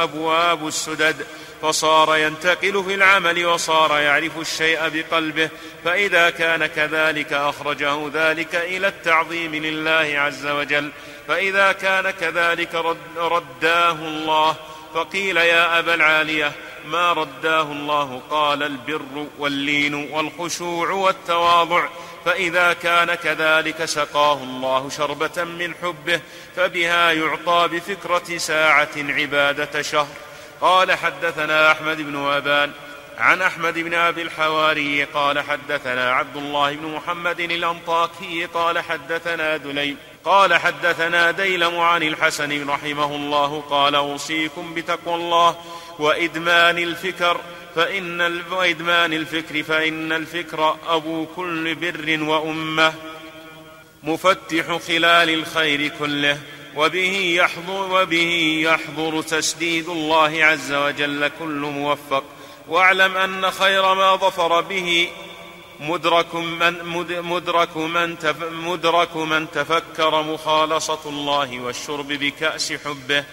أبواب 0.03 0.67
السدد. 0.67 1.25
فصار 1.61 2.17
ينتقل 2.17 2.83
في 2.83 2.93
العمل 2.93 3.45
وصار 3.45 3.99
يعرف 3.99 4.37
الشيء 4.37 4.89
بقلبه 4.89 5.49
فإذا 5.85 6.29
كان 6.29 6.65
كذلك 6.65 7.33
أخرجه 7.33 8.11
ذلك 8.13 8.55
إلى 8.55 8.87
التعظيم 8.87 9.55
لله 9.55 10.19
عز 10.19 10.47
وجل. 10.47 10.91
فإذا 11.27 11.71
كان 11.71 12.11
كذلك 12.11 12.75
رد 12.75 12.97
رداه 13.17 13.91
الله 13.91 14.55
فقيل 14.93 15.37
يا 15.37 15.79
أبا 15.79 15.93
العالية 15.93 16.51
ما 16.85 17.13
رداه 17.13 17.61
الله؟ 17.61 18.21
قال 18.29 18.63
البر 18.63 19.27
واللين 19.37 19.93
والخشوع 19.93 20.89
والتواضع. 20.91 21.87
فإذا 22.25 22.73
كان 22.73 23.15
كذلك 23.15 23.85
سقاه 23.85 24.43
الله 24.43 24.89
شربة 24.89 25.43
من 25.43 25.73
حبه 25.81 26.21
فبها 26.55 27.11
يعطى 27.11 27.67
بفكرة 27.71 28.37
ساعة 28.37 28.89
عبادة 28.97 29.81
شهر. 29.81 30.26
قال 30.61 30.91
حدثنا 30.91 31.71
أحمد 31.71 32.01
بن 32.01 32.15
أبان 32.15 32.71
عن 33.17 33.41
أحمد 33.41 33.73
بن 33.79 33.93
أبي 33.93 34.21
الحواري 34.21 35.03
قال 35.03 35.39
حدثنا 35.39 36.11
عبد 36.11 36.37
الله 36.37 36.75
بن 36.75 36.87
محمد 36.87 37.39
الأنطاكي 37.39 38.45
قال 38.45 38.79
حدثنا 38.79 39.57
دليم 39.57 39.97
قال 40.25 40.53
حدثنا 40.53 41.31
ديلم 41.31 41.79
عن 41.79 42.03
الحسن 42.03 42.69
رحمه 42.69 43.15
الله 43.15 43.63
قال 43.69 43.95
أوصيكم 43.95 44.73
بتقوى 44.73 45.15
الله 45.15 45.55
وإدمان 45.99 46.77
الفكر 46.77 47.41
فإن 47.75 48.41
وإدمان 48.51 49.13
الفكر 49.13 49.63
فإن 49.63 50.11
الفكر 50.11 50.77
أبو 50.87 51.25
كل 51.35 51.75
بر 51.75 52.23
وأمة 52.23 52.93
مفتح 54.03 54.77
خلال 54.87 55.29
الخير 55.29 55.91
كله. 55.99 56.39
وبه 56.77 57.35
يحضر 57.35 58.01
وبه 58.01 58.59
يحضر 58.63 59.21
تسديد 59.21 59.89
الله 59.89 60.45
عز 60.45 60.73
وجل 60.73 61.31
كل 61.39 61.59
موفق. 61.59 62.23
واعلم 62.67 63.17
أن 63.17 63.51
خير 63.51 63.93
ما 63.93 64.15
ظفر 64.15 64.61
به 64.61 65.09
مدرك 65.79 66.35
من 66.35 66.83
مدرك 67.21 67.77
من 67.77 68.15
مدرك 68.51 69.15
من 69.15 69.51
تفكر 69.51 70.21
مخالصة 70.21 70.99
الله 71.05 71.59
والشرب 71.59 72.07
بكأس 72.07 72.73
حبه. 72.73 73.23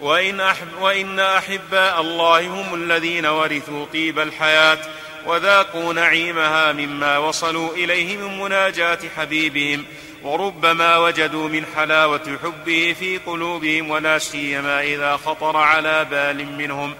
وإن, 0.00 0.40
أحب 0.40 0.68
وإن 0.80 1.20
أحباء 1.20 2.00
الله 2.00 2.46
هم 2.46 2.74
الذين 2.74 3.26
ورثوا 3.26 3.86
طيب 3.92 4.18
الحياة 4.18 4.78
وذاقوا 5.26 5.92
نعيمها 5.92 6.72
مما 6.72 7.18
وصلوا 7.18 7.74
إليه 7.74 8.16
من 8.16 8.40
مناجاة 8.40 8.98
حبيبهم. 9.16 9.84
وربما 10.24 10.98
وجدوا 10.98 11.48
من 11.48 11.66
حلاوة 11.76 12.38
حبه 12.42 12.96
في 12.98 13.18
قلوبهم 13.18 13.90
ولا 13.90 14.18
سيما 14.18 14.82
إذا 14.82 15.16
خطر 15.16 15.56
على 15.56 16.04
بال 16.04 16.46
منهم. 16.46 16.94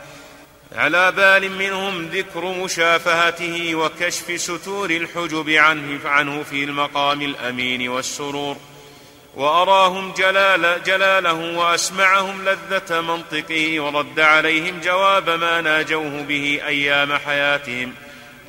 على 0.75 1.12
بال 1.12 1.51
منهم 1.51 2.07
ذكر 2.07 2.45
مشافهته 2.45 3.75
وكشف 3.75 4.41
ستور 4.41 4.91
الحجب 4.91 5.51
عنه, 5.51 6.01
عنه 6.05 6.43
في 6.43 6.64
المقام 6.64 7.23
الأمين 7.23 7.89
والسرور. 7.89 8.57
وأراهم 9.37 10.12
جلال 10.12 10.83
جلاله 10.87 11.59
وأسمعهم 11.59 12.49
لذة 12.49 13.01
منطقه 13.01 13.81
ورد 13.81 14.20
عليهم 14.20 14.81
جواب 14.81 15.31
ما 15.31 15.61
ناجوه 15.61 16.23
به 16.23 16.61
أيام 16.66 17.16
حياتهم. 17.16 17.95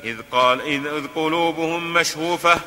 إذ 0.04 0.16
قال 0.32 0.60
إذ 0.60 1.06
قلوبهم 1.14 1.92
مشهوفة 1.92 2.60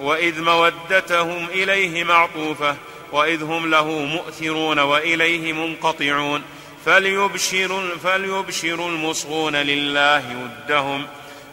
وإذ 0.00 0.40
مودتهم 0.40 1.46
إليه 1.48 2.04
معطوفة 2.04 2.76
وإذ 3.12 3.42
هم 3.42 3.70
له 3.70 3.88
مؤثرون 3.90 4.78
وإليه 4.78 5.52
منقطعون. 5.52 6.42
فليبشر 6.86 7.98
فليبشر 8.04 8.86
المصغون 8.88 9.56
لله 9.56 10.22
ودهم 10.36 11.06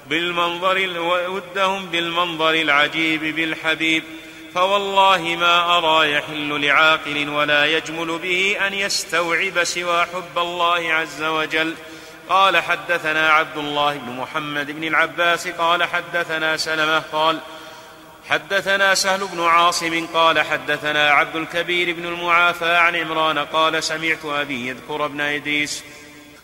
بالمنظر 0.07 0.89
ودهم 1.29 1.85
بالمنظر 1.85 2.53
العجيب 2.53 3.35
بالحبيب. 3.35 4.03
فوالله 4.55 5.21
ما 5.39 5.77
أرى 5.77 6.11
يحل 6.11 6.65
لعاقل 6.65 7.29
ولا 7.29 7.65
يجمل 7.65 8.17
به 8.17 8.57
أن 8.67 8.73
يستوعب 8.73 9.63
سوى 9.63 10.05
حب 10.05 10.37
الله 10.37 10.93
عز 10.93 11.23
وجل. 11.23 11.75
قال 12.29 12.57
حدثنا 12.57 13.29
عبد 13.29 13.57
الله 13.57 13.97
بن 13.97 14.11
محمد 14.11 14.71
بن 14.71 14.83
العباس 14.83 15.47
قال 15.47 15.83
حدثنا 15.83 16.57
سلمة 16.57 16.99
قال 16.99 17.39
حدثنا 18.29 18.95
سهل 18.95 19.27
بن 19.27 19.41
عاصم 19.41 20.05
قال 20.13 20.39
حدثنا 20.39 21.09
عبد 21.09 21.35
الكبير 21.35 21.95
بن 21.95 22.05
المعافى 22.05 22.75
عن 22.75 22.95
عمران 22.95 23.39
قال 23.39 23.83
سمعت 23.83 24.25
أبي 24.25 24.67
يذكر 24.67 25.05
ابن 25.05 25.21
إدريس 25.21 25.83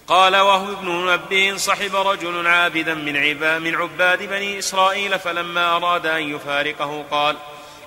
قال 0.08 0.36
وهو 0.36 0.74
ابن 0.74 0.88
منبه 0.88 1.58
صحب 1.58 1.96
رجل 1.96 2.48
عابدا 2.48 2.94
من 2.94 3.18
عباد, 3.18 3.62
من 3.62 3.76
عباد 3.76 4.24
بني 4.24 4.60
إسرائيل 4.60 5.20
فلما 5.20 5.76
أراد 5.76 6.06
أن 6.06 6.36
يفارقه 6.36 7.06
قال 7.12 7.36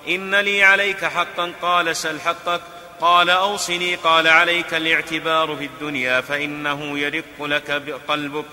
إن 0.07 0.35
لي 0.35 0.63
عليك 0.63 1.05
حقا 1.05 1.53
قال 1.61 1.95
سل 1.95 2.19
حقك 2.21 2.61
قال 3.01 3.29
أوصني 3.29 3.95
قال 3.95 4.27
عليك 4.27 4.73
الاعتبار 4.73 5.55
في 5.55 5.65
الدنيا 5.65 6.21
فإنه 6.21 6.99
يرق 6.99 7.43
لك 7.43 7.71
قلبك 8.07 8.45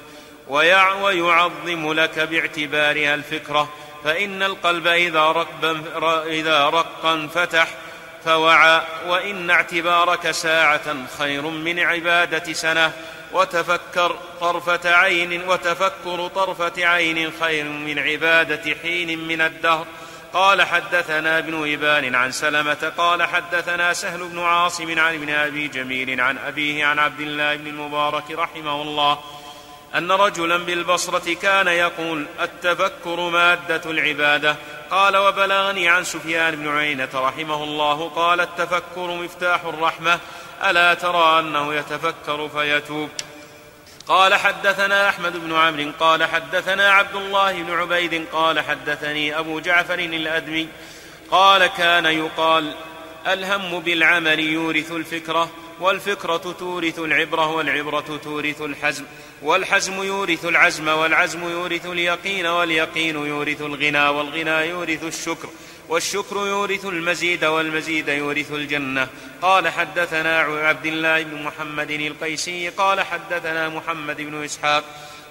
ويعظم 0.48 1.92
لك 1.92 2.18
باعتبارها 2.18 3.14
الفكرة 3.14 3.68
فإن 4.04 4.42
القلب 4.42 4.86
إذا 4.86 5.20
رق 5.20 5.64
إذا 6.26 6.68
رق 6.68 7.06
انفتح 7.06 7.68
فوعى 8.24 8.82
وإن 9.06 9.50
اعتبارك 9.50 10.30
ساعة 10.30 10.96
خير 11.18 11.42
من 11.42 11.80
عبادة 11.80 12.52
سنة. 12.52 12.92
وتفكر 13.32 14.16
طرفة 14.40 14.90
عين 14.90 15.48
وتفكر 15.48 16.28
طرفة 16.28 16.86
عين 16.86 17.32
خير 17.40 17.64
من 17.64 17.98
عبادة 17.98 18.76
حين 18.82 19.18
من 19.18 19.40
الدهر. 19.40 19.86
قال 20.32 20.62
حدثنا 20.62 21.38
ابن 21.38 21.72
إبان 21.72 22.14
عن 22.14 22.32
سلمة 22.32 22.92
قال 22.96 23.22
حدثنا 23.22 23.92
سهل 23.92 24.28
بن 24.28 24.40
عاصم 24.40 24.98
عن 24.98 25.14
ابن 25.14 25.30
أبي 25.30 25.68
جميل 25.68 26.20
عن 26.20 26.38
أبيه 26.38 26.84
عن 26.84 26.98
عبد 26.98 27.20
الله 27.20 27.56
بن 27.56 27.66
المبارك 27.66 28.30
رحمه 28.30 28.82
الله. 28.82 29.18
أن 29.94 30.12
رجلا 30.12 30.56
بالبصرة 30.56 31.34
كان 31.34 31.68
يقول 31.68 32.26
التفكر 32.40 33.20
مادة 33.20 33.90
العبادة. 33.90 34.56
قال 34.90 35.16
وبلغني 35.16 35.88
عن 35.88 36.04
سفيان 36.04 36.56
بن 36.56 36.68
عيينة 36.68 37.08
رحمه 37.14 37.64
الله 37.64 38.08
قال 38.08 38.40
التفكر 38.40 39.06
مفتاح 39.06 39.64
الرحمة 39.64 40.18
ألا 40.64 40.94
ترى 40.94 41.40
أنه 41.40 41.74
يتفكر 41.74 42.48
فيتوب. 42.48 43.08
قال 44.08 44.34
حدثنا 44.34 45.08
أحمد 45.08 45.36
بن 45.36 45.56
عمرو 45.56 45.90
قال 46.00 46.24
حدثنا 46.24 46.90
عبد 46.90 47.16
الله 47.16 47.62
بن 47.62 47.72
عبيد 47.72 48.24
قال 48.32 48.60
حدثني 48.60 49.38
أبو 49.38 49.60
جعفر 49.60 49.98
الأدمي 49.98 50.68
قال 51.30 51.66
كان 51.66 52.06
يقال 52.06 52.74
الهم 53.26 53.80
بالعمل 53.80 54.40
يورث 54.40 54.92
الفكرة 54.92 55.50
والفكرة 55.80 56.54
تورث 56.58 56.98
العبرة 56.98 57.50
والعبرة 57.50 58.20
تورث 58.24 58.62
الحزم. 58.62 59.04
والحزم 59.42 60.02
يورث 60.02 60.44
العزم 60.44 60.88
والعزم 60.88 61.50
يورث 61.50 61.86
اليقين 61.86 62.46
واليقين 62.46 63.16
يورث 63.16 63.62
الغنى 63.62 64.08
والغنى 64.08 64.68
يورث 64.68 65.04
الشكر 65.04 65.48
والشكر 65.88 66.36
يورث 66.36 66.84
المزيد 66.84 67.44
والمزيد 67.44 68.08
يورث 68.08 68.52
الجنة. 68.52 69.08
قال 69.42 69.68
حدثنا 69.68 70.40
عبد 70.40 70.86
الله 70.86 71.22
بن 71.22 71.42
محمد 71.42 71.90
القيسي 71.90 72.68
قال 72.68 73.00
حدثنا 73.00 73.68
محمد 73.68 74.16
بن 74.16 74.44
إسحاق 74.44 74.84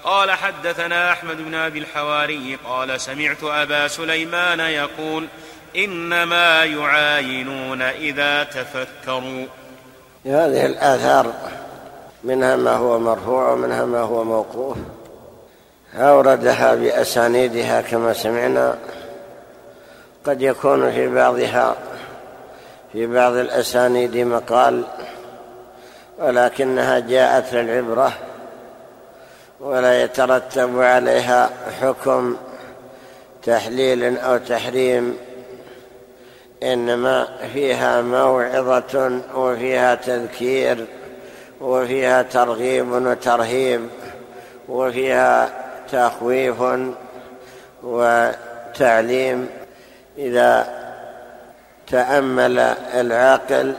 قال 0.03 0.32
حدثنا 0.32 1.12
أحمد 1.12 1.38
بن 1.38 1.56
أبي 1.56 1.80
الحواري 1.80 2.58
قال 2.66 3.01
سمعت 3.01 3.43
أبا 3.43 3.88
سليمان 3.88 4.60
يقول 4.60 5.28
إنما 5.76 6.64
يعاينون 6.64 7.82
إذا 7.82 8.43
تفكروا. 8.43 9.45
هذه 10.26 10.66
الآثار 10.66 11.34
منها 12.26 12.56
ما 12.56 12.72
هو 12.72 13.00
مرفوع 13.00 13.52
ومنها 13.52 13.86
ما 13.86 14.00
هو 14.00 14.24
موقوف. 14.24 14.78
أوردها 15.96 16.76
بأسانيدها 16.76 17.82
كما 17.82 18.14
سمعنا. 18.14 18.78
قد 20.26 20.42
يكون 20.42 20.92
في 20.92 21.08
بعضها 21.08 21.76
في 22.94 23.06
بعض 23.06 23.34
الأسانيد 23.34 24.18
مقال 24.18 24.84
ولكنها 26.20 27.00
جاءت 27.00 27.54
للعبرة 27.54 28.14
ولا 29.60 30.04
يترتب 30.04 30.82
عليها 30.82 31.50
حكم 31.82 32.38
تحليل 33.44 34.18
أو 34.18 34.38
تحريم 34.38 35.18
إنما 36.64 37.28
فيها 37.54 38.02
موعظة 38.02 39.20
وفيها 39.36 39.96
تذكير. 39.96 40.86
وفيها 41.62 42.22
ترغيب 42.22 42.91
وترهيب 42.91 43.89
وفيها 44.70 45.49
تخويف 45.91 46.56
وتعليم. 47.84 49.49
إذا 50.18 50.68
تأمل 51.91 52.60
العاقل 52.93 53.74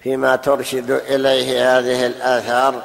فيما 0.00 0.36
ترشد 0.36 0.90
إليه 0.90 1.78
هذه 1.78 2.06
الآثار 2.06 2.82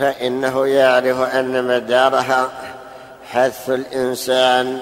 فإنه 0.00 0.66
يعرف 0.66 1.20
أن 1.34 1.64
مدارها 1.64 2.48
حث 3.32 3.70
الإنسان 3.70 4.80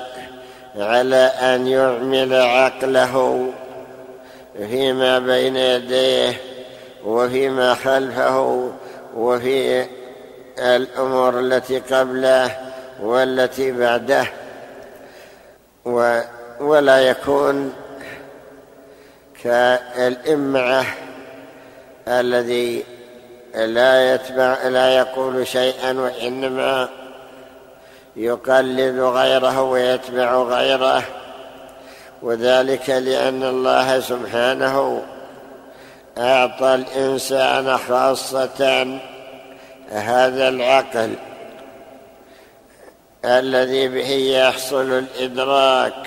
على 0.76 1.16
أن 1.40 1.66
يعمل 1.66 2.34
عقله. 2.34 3.46
فيما 4.59 5.18
بين 5.18 5.57
يديه 5.57 6.40
وفيما 7.04 7.74
خلفه 7.74 8.70
وفي 9.16 9.86
الأمور 10.59 11.40
التي 11.40 11.78
قبله 11.78 12.57
والتي 13.00 13.72
بعده. 13.72 14.26
ولا 16.61 16.98
يكون 17.00 17.72
كالإمعة 19.42 20.84
الذي 22.09 22.84
لا 23.54 24.14
يتبع 24.14 24.68
لا 24.68 24.96
يقول 24.96 25.46
شيئا 25.46 25.92
وإنما 25.92 26.88
يقلد 28.16 28.98
غيره 28.98 29.62
ويتبع 29.62 30.36
غيره. 30.36 31.02
وذلك 32.22 32.90
لأن 32.90 33.42
الله 33.42 34.00
سبحانه 34.00 35.02
أعطى 36.18 36.74
الإنسان 36.74 37.76
خاصة 37.76 38.86
هذا 39.90 40.48
العقل 40.48 41.14
الذي 43.24 43.88
به 43.88 44.10
يحصل 44.10 44.92
الإدراك 44.92 46.06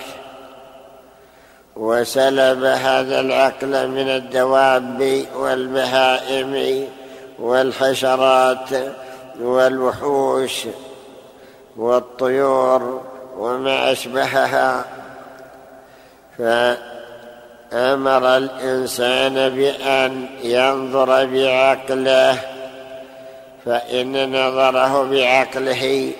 وسلب 1.76 2.64
هذا 2.64 3.20
العقل 3.20 3.88
من 3.88 4.10
الدواب 4.10 5.26
والبهائم 5.36 6.88
والحشرات 7.39 8.70
والوحوش 9.39 10.68
والطيور 11.78 13.01
وما 13.38 13.91
أشبهها. 13.91 14.86
فأمر 16.40 18.38
الإنسان 18.38 19.50
بأن 19.50 20.26
ينظر 20.44 21.26
بعقله 21.26 22.38
فإن 23.66 24.32
نظره 24.32 25.04
بعقله 25.04 26.12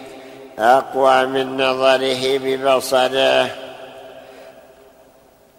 أقوى 0.60 1.26
من 1.26 1.58
نظره 1.58 2.38
ببصره. 2.38 3.50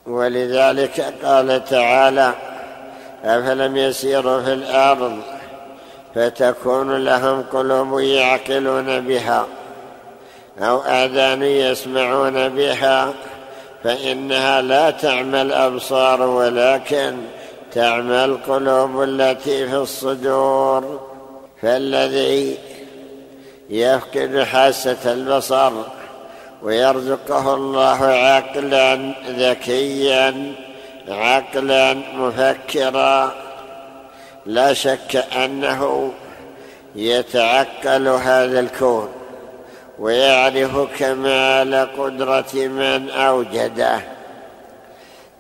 ولذلك 0.07 1.15
قال 1.25 1.65
تعالى 1.65 2.35
أفلم 3.25 3.77
يسيروا 3.77 4.43
في 4.43 4.53
الأرض 4.53 5.21
فتكون 6.15 7.05
لهم 7.05 7.43
قلوب 7.43 8.01
يعقلون 8.01 9.01
بها 9.01 9.47
أو 10.59 10.81
آذان 10.81 11.43
يسمعون 11.43 12.49
بها؟ 12.49 13.13
فإنها 13.85 14.63
لا 14.63 14.91
تعمى 14.91 15.43
الأبصار 15.43 16.23
ولكن 16.23 17.17
تعمى 17.73 18.25
القلوب 18.25 19.03
التي 19.03 19.69
في 19.69 19.77
الصدور. 19.77 21.01
فالذي 21.63 22.59
يفقد 23.71 24.43
حاسة 24.43 25.13
البصر 25.13 25.73
ويرزقه 26.63 27.55
الله 27.55 28.05
عقلا 28.05 29.15
ذكيا 29.29 30.55
عقلا 31.09 31.95
مفكرا 31.95 33.35
لا 34.47 34.73
شك 34.73 35.17
أنه 35.17 36.13
يتعقل 36.97 38.09
هذا 38.09 38.61
الكون. 38.61 39.20
ويعرف 40.01 40.99
كمال 40.99 41.89
قدرة 41.99 42.55
من 42.55 43.11
أوجده 43.11 44.01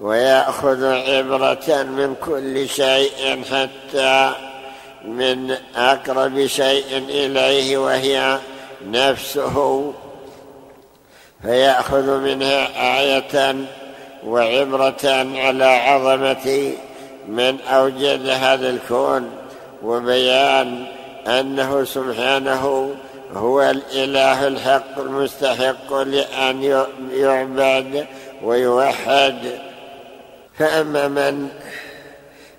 ويأخذ 0.00 0.84
عبرة 0.84 1.82
من 1.82 2.14
كل 2.26 2.68
شيء 2.68 3.42
حتى 3.52 4.32
من 5.04 5.56
أقرب 5.76 6.46
شيء 6.46 6.98
إليه 7.08 7.78
وهي 7.78 8.38
نفسه. 8.86 9.92
فيأخذ 11.42 12.18
منها 12.18 12.68
آية 13.00 13.54
وعبرة 14.26 15.26
على 15.34 15.64
عظمة 15.64 16.72
من 17.28 17.60
أوجد 17.60 18.26
هذا 18.26 18.70
الكون 18.70 19.30
وبيان 19.82 20.86
أنه 21.26 21.84
سبحانه 21.84 22.94
هو 23.34 23.62
الإله 23.62 24.46
الحق 24.46 24.98
المستحق 24.98 25.92
لأن 25.94 26.62
يعبد 27.12 28.06
ويوحد. 28.42 29.58
فأما 30.58 31.08
من 31.08 31.48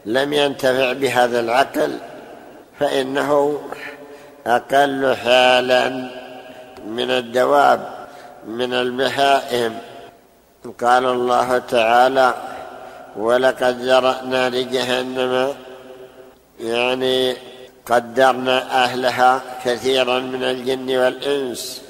لم 0.05 0.33
ينتفع 0.33 0.93
بهذا 0.93 1.39
العقل 1.39 1.97
فإنه 2.79 3.61
أقل 4.47 5.15
حالا 5.15 5.89
من 6.87 7.11
الدواب 7.11 7.87
من 8.47 8.73
البهائم 8.73 9.77
قال 10.81 11.05
الله 11.05 11.57
تعالى 11.57 12.33
ولقد 13.17 13.81
ذرأنا 13.81 14.49
لجهنم. 14.49 15.53
يعني 16.59 17.35
قدرنا 17.85 18.83
أهلها 18.83 19.41
كثيرا 19.65 20.19
من 20.19 20.43
الجن 20.43 20.97
والإنس. 20.97 21.81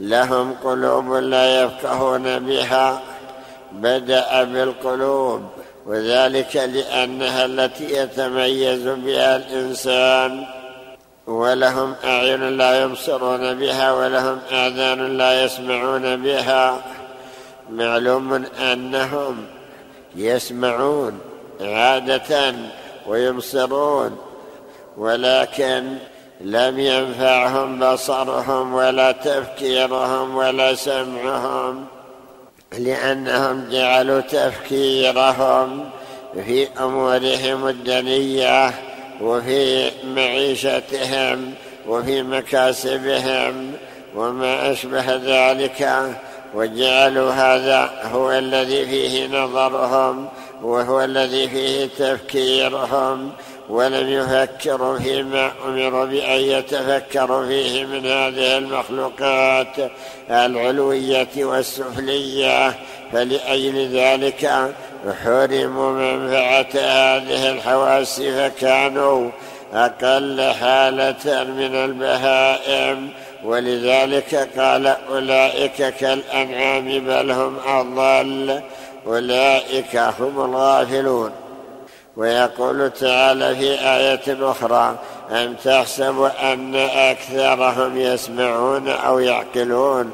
لهم 0.00 0.54
قلوب 0.64 1.12
لا 1.12 1.62
يفقهون 1.62 2.38
بها. 2.38 3.02
بدأ 3.72 4.44
بالقلوب 4.44 5.42
وذلك 5.86 6.56
لأنها 6.56 7.44
التي 7.44 7.96
يتميز 7.96 8.82
بها 8.88 9.36
الإنسان. 9.36 10.46
ولهم 11.26 11.94
أعين 12.04 12.56
لا 12.56 12.82
يبصرون 12.82 13.54
بها 13.54 13.92
ولهم 13.92 14.38
آذان 14.50 15.16
لا 15.16 15.44
يسمعون 15.44 16.22
بها. 16.22 16.84
معلوم 17.70 18.44
أنهم 18.60 19.46
يسمعون 20.16 21.20
عادة 21.60 22.54
ويبصرون. 23.06 24.18
ولكن 24.96 25.96
لم 26.40 26.78
ينفعهم 26.78 27.78
بصرهم 27.78 28.74
ولا 28.74 29.12
تفكيرهم 29.12 30.36
ولا 30.36 30.74
سمعهم 30.74 31.86
لأنهم 32.78 33.68
جعلوا 33.70 34.20
تفكيرهم 34.20 35.84
في 36.34 36.68
أمورهم 36.80 37.68
الدنية 37.68 38.70
وفي 39.20 39.90
معيشتهم 40.04 41.54
وفي 41.88 42.22
مكاسبهم 42.22 43.72
وما 44.16 44.72
أشبه 44.72 45.16
ذلك 45.16 45.88
وجعلوا 46.54 47.30
هذا 47.30 47.90
هو 48.12 48.32
الذي 48.32 48.86
فيه 48.86 49.26
نظرهم 49.26 50.28
وهو 50.62 51.04
الذي 51.04 51.48
فيه 51.48 51.88
تفكيرهم. 51.98 53.30
ولم 53.68 54.08
يفكروا 54.08 54.98
فيما 54.98 55.52
امروا 55.66 56.04
بأن 56.04 56.40
يتفكروا 56.40 57.46
فيه 57.46 57.84
من 57.84 58.06
هذه 58.06 58.58
المخلوقات 58.58 59.90
العلوية 60.30 61.28
والسفلية 61.36 62.74
فلأجل 63.12 63.88
ذلك 63.96 64.72
حرموا 65.24 65.92
منفعة 65.92 66.66
هذه 66.74 67.50
الحواس 67.50 68.20
فكانوا 68.20 69.30
أقل 69.72 70.52
حالة 70.60 71.44
من 71.44 71.74
البهائم. 71.74 73.10
ولذلك 73.44 74.48
قال 74.58 74.86
أولئك 74.86 75.94
كالأنعام 75.94 76.84
بل 76.84 77.30
هم 77.30 77.56
أضل 77.66 78.60
أولئك 79.06 79.96
هم 79.96 80.44
الغافلون. 80.44 81.43
ويقول 82.16 82.90
تعالى 82.90 83.56
في 83.56 83.70
آية 83.80 84.50
أخرى 84.50 84.98
أم 85.30 85.54
تحسب 85.54 86.30
أن 86.42 86.74
أكثرهم 86.94 87.98
يسمعون 87.98 88.88
أو 88.88 89.18
يعقلون؟ 89.18 90.12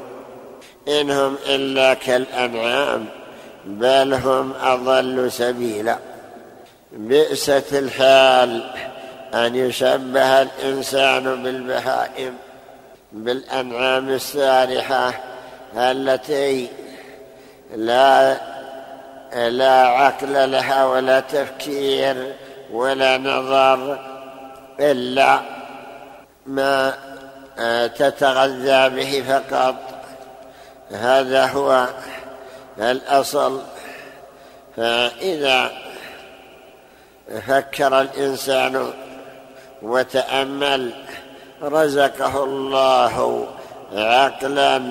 إنهم 0.87 1.35
إلا 1.47 1.93
كالأنعام 1.93 3.05
بل 3.65 4.13
هم 4.13 4.53
أضل 4.61 5.31
سبيلا. 5.31 5.97
بئست 6.91 7.73
الحال 7.73 8.63
أن 9.33 9.55
يشبه 9.55 10.41
الإنسان 10.41 11.43
بالبهائم 11.43 12.33
بالأنعام 13.11 14.09
السارحة 14.09 15.13
التي 15.75 16.67
لا 17.75 18.37
لا 19.35 19.87
عقل 19.87 20.51
لها 20.51 20.85
ولا 20.85 21.19
تفكير 21.19 22.35
ولا 22.71 23.17
نظر 23.17 23.99
إلا 24.79 25.39
ما 26.45 26.93
تتغذى 27.87 28.89
به 28.89 29.23
فقط. 29.27 29.75
هذا 30.91 31.45
هو 31.45 31.87
الأصل. 32.79 33.61
فإذا 34.77 35.71
فكر 37.47 38.01
الإنسان 38.01 38.91
وتأمل 39.81 40.91
رزقه 41.61 42.43
الله 42.43 43.47
عقلا 43.93 44.81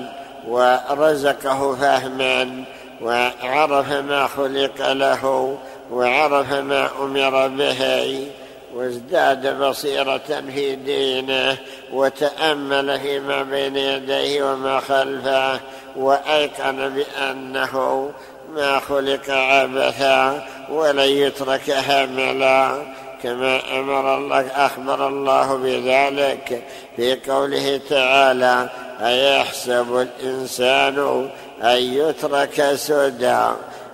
ورزقه 0.47 1.75
فهما 1.75 2.63
وعرف 3.01 3.91
ما 3.91 4.27
خلق 4.27 4.91
له 4.91 5.57
وعرف 5.91 6.53
ما 6.53 6.89
أمر 7.01 7.47
به 7.47 8.27
وازداد 8.75 9.59
بصيرة 9.59 10.43
في 10.55 10.75
دينه 10.75 11.57
وتأمل 11.93 12.99
فيما 12.99 13.43
بين 13.43 13.77
يديه 13.77 14.43
وما 14.43 14.79
خلفه 14.79 15.59
وأيقن 15.95 16.89
بأنه 16.89 18.09
ما 18.55 18.79
خلق 18.79 19.29
عبثا 19.29 20.47
ولن 20.69 21.09
يترك 21.09 21.69
هملا. 21.69 22.81
كما 23.23 23.79
أمر 23.79 24.17
الله 24.17 24.47
أخبر 24.47 25.07
الله 25.07 25.57
بذلك 25.57 26.63
في 26.95 27.15
قوله 27.15 27.81
تعالى 27.89 28.69
أيحسب 29.01 30.07
الإنسان 30.21 31.29
أن 31.61 31.77
يترك 31.77 32.73
سدى 32.75 33.45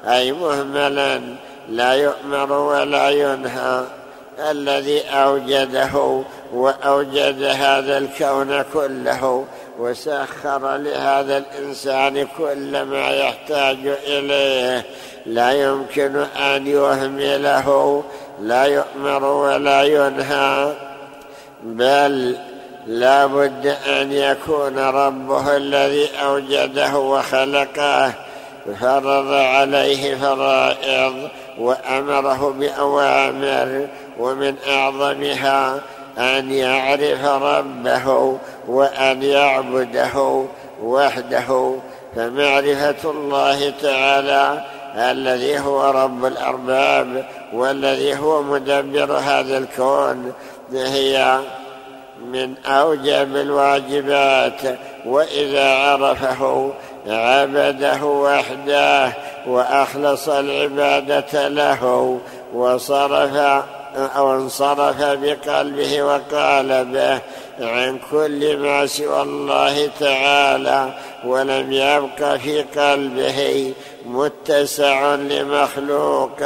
أي 0.07 0.31
مهملا 0.31 1.21
لا 1.69 1.93
يؤمر 1.93 2.51
ولا 2.51 3.09
ينهى. 3.09 3.83
الذي 4.51 5.01
أوجده 5.01 6.21
وأوجد 6.53 7.43
هذا 7.43 7.97
الكون 7.97 8.63
كله 8.73 9.45
وسخر 9.79 10.77
لهذا 10.77 11.37
الإنسان 11.37 12.27
كل 12.37 12.81
ما 12.81 13.09
يحتاج 13.09 13.77
إليه. 14.07 14.85
لا 15.25 15.51
يمكن 15.51 16.15
أن 16.37 16.67
يهمله 16.67 18.03
لا 18.41 18.63
يؤمر 18.63 19.23
ولا 19.23 19.83
ينهى. 19.83 20.73
بل 21.63 22.37
لا 22.87 23.25
بد 23.25 23.75
أن 23.87 24.11
يكون 24.11 24.79
ربه 24.79 25.57
الذي 25.57 26.09
أوجده 26.23 26.97
وخلقه 26.97 28.13
فرض 28.81 29.33
عليه 29.33 30.15
فرائض 30.15 31.29
وأمره 31.57 32.55
بأوامر 32.59 33.87
ومن 34.19 34.55
أعظمها 34.67 35.81
أن 36.17 36.51
يعرف 36.51 37.25
ربه 37.25 38.37
وأن 38.67 39.23
يعبده 39.23 40.45
وحده. 40.83 41.75
فمعرفة 42.15 43.11
الله 43.11 43.73
تعالى 43.81 44.63
الذي 44.95 45.59
هو 45.59 45.91
رب 45.91 46.25
الأرباب 46.25 47.25
والذي 47.53 48.19
هو 48.19 48.43
مدبر 48.43 49.17
هذا 49.17 49.57
الكون 49.57 50.33
هي 50.73 51.39
من 52.25 52.57
أوجب 52.65 53.35
الواجبات 53.35 54.61
وإذا 55.05 55.73
عرفه 55.73 56.73
عبده 57.07 58.05
وحده 58.05 59.13
وأخلص 59.47 60.29
العبادة 60.29 61.47
له 61.47 62.19
وصرف 62.53 63.63
أو 63.95 64.33
انصرف 64.33 65.01
بقلبه 65.01 66.01
وقالبه 66.03 67.19
عن 67.59 67.99
كل 68.11 68.57
ما 68.57 68.85
سوى 68.85 69.21
الله 69.21 69.89
تعالى 69.99 70.93
ولم 71.25 71.71
يبق 71.71 72.35
في 72.35 72.61
قلبه 72.61 73.73
متسع 74.05 75.15
لمخلوق. 75.15 76.39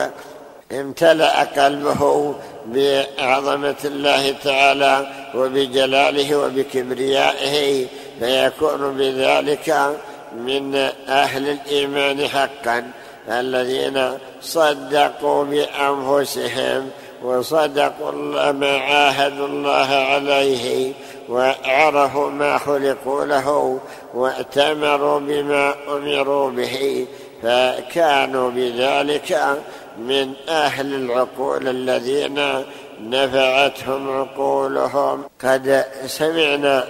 امتلأ 0.71 1.43
قلبه 1.43 2.35
بعظمة 2.65 3.75
الله 3.85 4.31
تعالى 4.43 5.07
وبجلاله 5.35 6.35
وبكبريائه 6.35 7.85
فيكون 8.19 8.97
بذلك 8.97 9.97
من 10.37 10.75
أهل 11.07 11.49
الإيمان 11.49 12.27
حقا. 12.27 12.91
الذين 13.29 14.17
صدقوا 14.41 15.43
بأنفسهم 15.43 16.89
وصدقوا 17.23 18.51
ما 18.51 18.77
عاهدوا 18.77 19.47
الله 19.47 19.93
عليه 19.93 20.93
وعرفوا 21.29 22.29
ما 22.29 22.57
خلقوا 22.57 23.25
له 23.25 23.79
وأتمروا 24.13 25.19
بما 25.19 25.75
أمروا 25.87 26.49
به 26.49 27.05
فكانوا 27.43 28.49
بذلك 28.49 29.57
من 29.97 30.33
أهل 30.49 30.93
العقول 30.95 31.67
الذين 31.67 32.63
نفعتهم 33.09 34.19
عقولهم. 34.19 35.23
قد 35.43 35.85
سمعنا 36.05 36.87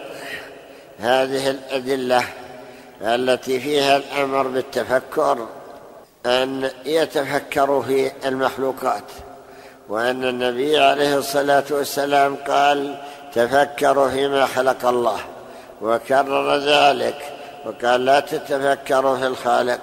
هذه 1.00 1.50
الأدلة 1.50 2.24
التي 3.02 3.60
فيها 3.60 3.98
الأمر 3.98 4.48
بالتفكر 4.48 5.48
أن 6.26 6.70
يتفكروا 6.86 7.84
في 7.84 8.12
المخلوقات 8.26 9.04
وأن 9.90 10.24
النبي 10.24 10.80
عليه 10.80 11.18
الصلاة 11.18 11.64
والسلام 11.72 12.36
قال 12.36 12.98
تفكروا 13.34 14.10
فيما 14.10 14.46
خلق 14.46 14.86
الله 14.86 15.20
وكرر 15.82 16.58
ذلك 16.58 17.16
وقال 17.66 18.06
لا 18.06 18.20
تتفكروا 18.20 19.18
في 19.18 19.28
الخالق 19.28 19.80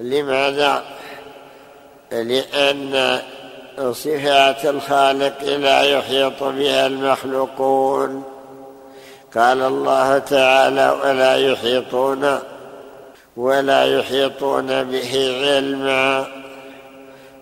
لماذا؟ 0.00 0.82
لأن 2.12 3.20
صفات 3.78 4.66
الخالق 4.66 5.42
لا 5.44 5.82
يحيط 5.82 6.42
بها 6.42 6.86
المخلوقون. 6.86 8.22
قال 9.36 9.62
الله 9.62 10.18
تعالى 10.18 10.90
ولا 11.04 11.36
يحيطون 11.36 12.38
ولا 13.36 13.98
يحيطون 13.98 14.84
به 14.84 15.42
علما. 15.46 16.26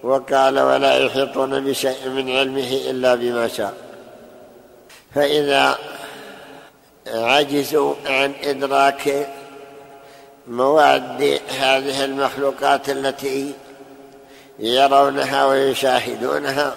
وقال 0.02 0.60
ولا 0.60 0.98
يحيطون 0.98 1.64
بشيء 1.64 2.08
من 2.08 2.36
علمه 2.36 2.80
إلا 2.90 3.14
بما 3.14 3.48
شاء. 3.48 3.74
فإذا 5.14 5.78
عجزوا 7.06 7.94
عن 8.06 8.32
إدراك 8.44 9.28
مواد 10.48 11.40
هذه 11.58 12.04
المخلوقات 12.04 12.90
التي 12.90 13.52
يرونها 14.58 15.46
ويشاهدونها 15.46 16.74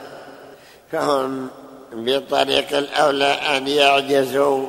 فهم 0.91 1.49
بطريق 1.91 2.78
الأولى 2.78 3.34
أن 3.34 3.67
يعجزوا 3.67 4.67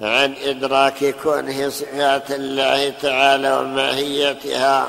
عن 0.00 0.34
إدراك 0.44 1.14
كونه 1.22 1.68
صفات 1.68 2.30
الله 2.30 2.90
تعالى 3.02 3.56
وماهيتها 3.56 4.88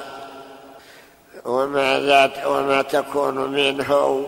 وما 1.46 2.00
ذات 2.00 2.46
وما 2.46 2.82
تكون 2.82 3.36
منه. 3.36 4.24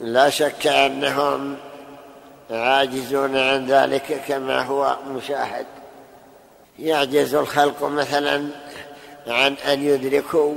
لا 0.00 0.30
شك 0.30 0.66
أنهم 0.66 1.56
عاجزون 2.50 3.36
عن 3.36 3.66
ذلك 3.66 4.22
كما 4.28 4.62
هو 4.62 4.96
مشاهد. 5.08 5.66
يعجز 6.78 7.34
الخلق 7.34 7.84
مثلا 7.84 8.46
عن 9.26 9.54
أن 9.54 9.84
يدركوا 9.84 10.54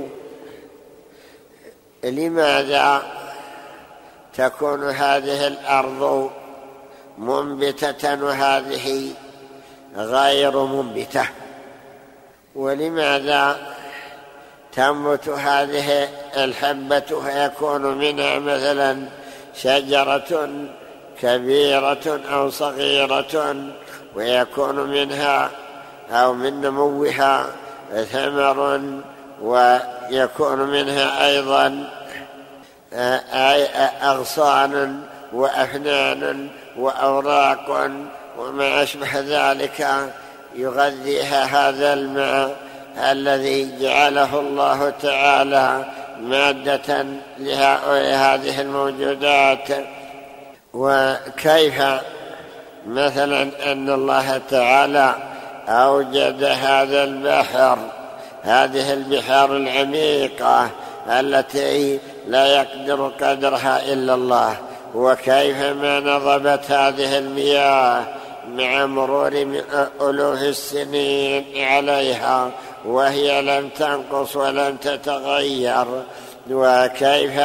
لماذا 2.04 3.02
تكون 4.36 4.90
هذه 4.90 5.46
الأرض 5.46 6.30
منبتة 7.18 8.24
وهذه 8.24 9.12
غير 9.96 10.64
منبتة؟ 10.64 11.26
ولماذا 12.54 13.56
تنبت 14.72 15.28
هذه 15.28 16.08
الحبة 16.36 17.00
فيكون 17.00 17.98
منها 17.98 18.38
مثلا 18.38 19.08
شجرة 19.54 20.50
كبيرة 21.20 22.20
أو 22.32 22.50
صغيرة 22.50 23.56
ويكون 24.14 24.76
منها 24.90 25.50
أو 26.10 26.34
من 26.34 26.60
نموها 26.60 27.46
ثمر 28.12 28.90
ويكون 29.42 30.58
منها 30.58 31.26
أيضا 31.26 31.88
أغصان 34.02 35.00
وأفنان 35.32 36.48
وأوراق 36.78 37.90
وما 38.38 38.82
أشبه 38.82 39.08
ذلك 39.14 39.88
يغذيها 40.54 41.44
هذا 41.44 41.92
الماء 41.92 42.56
الذي 43.10 43.78
جعله 43.80 44.40
الله 44.40 44.92
تعالى 45.02 45.84
مادة 46.20 47.06
لهذه 47.38 48.60
الموجودات. 48.60 49.68
وكيف 50.74 51.82
مثلا 52.86 53.72
أن 53.72 53.90
الله 53.90 54.40
تعالى 54.50 55.14
أوجد 55.68 56.44
هذا 56.44 57.04
البحر؟ 57.04 57.78
هذه 58.44 58.92
البحار 58.92 59.56
العميقة 59.56 60.70
التي 61.08 61.98
لا 62.26 62.46
يقدر 62.46 63.12
قدرها 63.20 63.92
إلا 63.92 64.14
الله. 64.14 64.56
وكيف 64.94 65.62
ما 65.62 66.00
نضبت 66.00 66.70
هذه 66.70 67.18
المياه 67.18 68.04
مع 68.48 68.86
مرور 68.86 69.62
ألوف 70.00 70.42
السنين 70.42 71.44
عليها 71.56 72.50
وهي 72.84 73.42
لم 73.42 73.68
تنقص 73.68 74.36
ولم 74.36 74.76
تتغير. 74.76 75.86
وكيف 76.50 77.40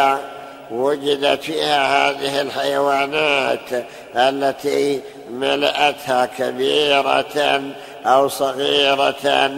وجدت 0.72 1.43
فيها 1.43 2.10
هذه 2.10 2.41
الحيوانات 2.41 3.86
التي 4.16 5.02
ملأتها 5.32 6.26
كبيرة 6.26 7.62
أو 8.06 8.28
صغيرة 8.28 9.50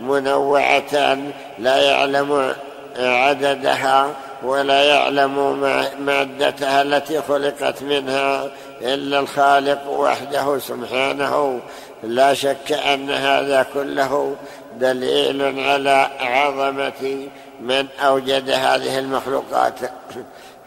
منوعة 0.00 1.18
لا 1.58 1.76
يعلم 1.76 2.54
عددها 2.98 4.10
ولا 4.42 4.82
يعلم 4.84 5.60
مادتها 6.00 6.82
التي 6.82 7.22
خلقت 7.22 7.82
منها 7.82 8.50
إلا 8.82 9.18
الخالق 9.18 9.90
وحده 9.90 10.58
سبحانه. 10.58 11.60
لا 12.02 12.34
شك 12.34 12.72
أن 12.72 13.10
هذا 13.10 13.66
كله 13.74 14.36
دليل 14.80 15.60
على 15.60 16.10
عظمة 16.20 17.28
من 17.60 17.86
أوجد 18.00 18.50
هذه 18.50 18.98
المخلوقات. 18.98 19.74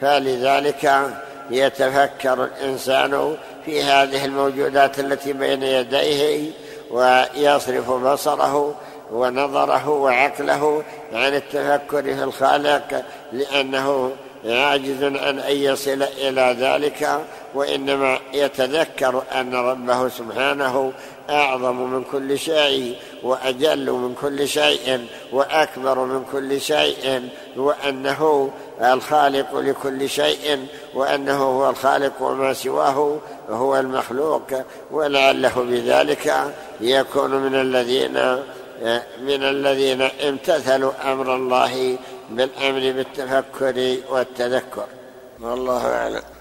فلذلك 0.02 1.12
يتفكر 1.52 2.44
الإنسان 2.44 3.36
في 3.66 3.84
هذه 3.84 4.26
الموجودات 4.26 5.00
التي 5.00 5.34
بين 5.34 5.64
يديه 5.64 6.52
ويصرف 6.92 7.92
بصره 7.92 8.76
ونظره 9.12 9.90
وعقله 9.90 10.84
عن 11.14 11.36
التفكر 11.36 12.04
في 12.04 12.24
الخالق 12.24 13.04
لأنه 13.34 14.12
عاجز 14.46 15.04
عن 15.04 15.40
أن 15.40 15.56
يصل 15.56 16.04
إلى 16.04 16.56
ذلك 16.60 17.26
وإنما 17.56 18.20
يتذكر 18.34 19.24
أن 19.36 19.56
ربه 19.56 20.10
سبحانه 20.10 20.94
أعظم 21.30 21.94
من 21.94 22.04
كل 22.12 22.40
شيء 22.40 22.96
وأجل 23.24 23.92
من 23.92 24.16
كل 24.22 24.48
شيء 24.48 25.08
وأكبر 25.32 26.00
من 26.00 26.26
كل 26.32 26.62
شيء 26.62 27.30
وأنه 27.58 28.52
الخالق 28.82 29.60
لكل 29.60 30.10
شيء 30.10 30.68
وأنه 30.94 31.44
هو 31.44 31.70
الخالق 31.70 32.22
وما 32.22 32.54
سواه 32.54 33.18
هو 33.50 33.80
المخلوق 33.80 34.48
ولعله 34.92 35.54
بذلك 35.56 36.34
يكون 36.82 37.32
من 37.32 37.56
الذين 37.56 38.44
من 39.22 39.44
الذين 39.44 40.02
امتثلوا 40.02 41.12
أمر 41.12 41.36
الله 41.36 41.98
بالأمر 42.30 42.92
بالتفكر 42.92 43.98
والتذكر. 44.10 44.88
والله 45.42 45.88
أعلم. 45.88 46.37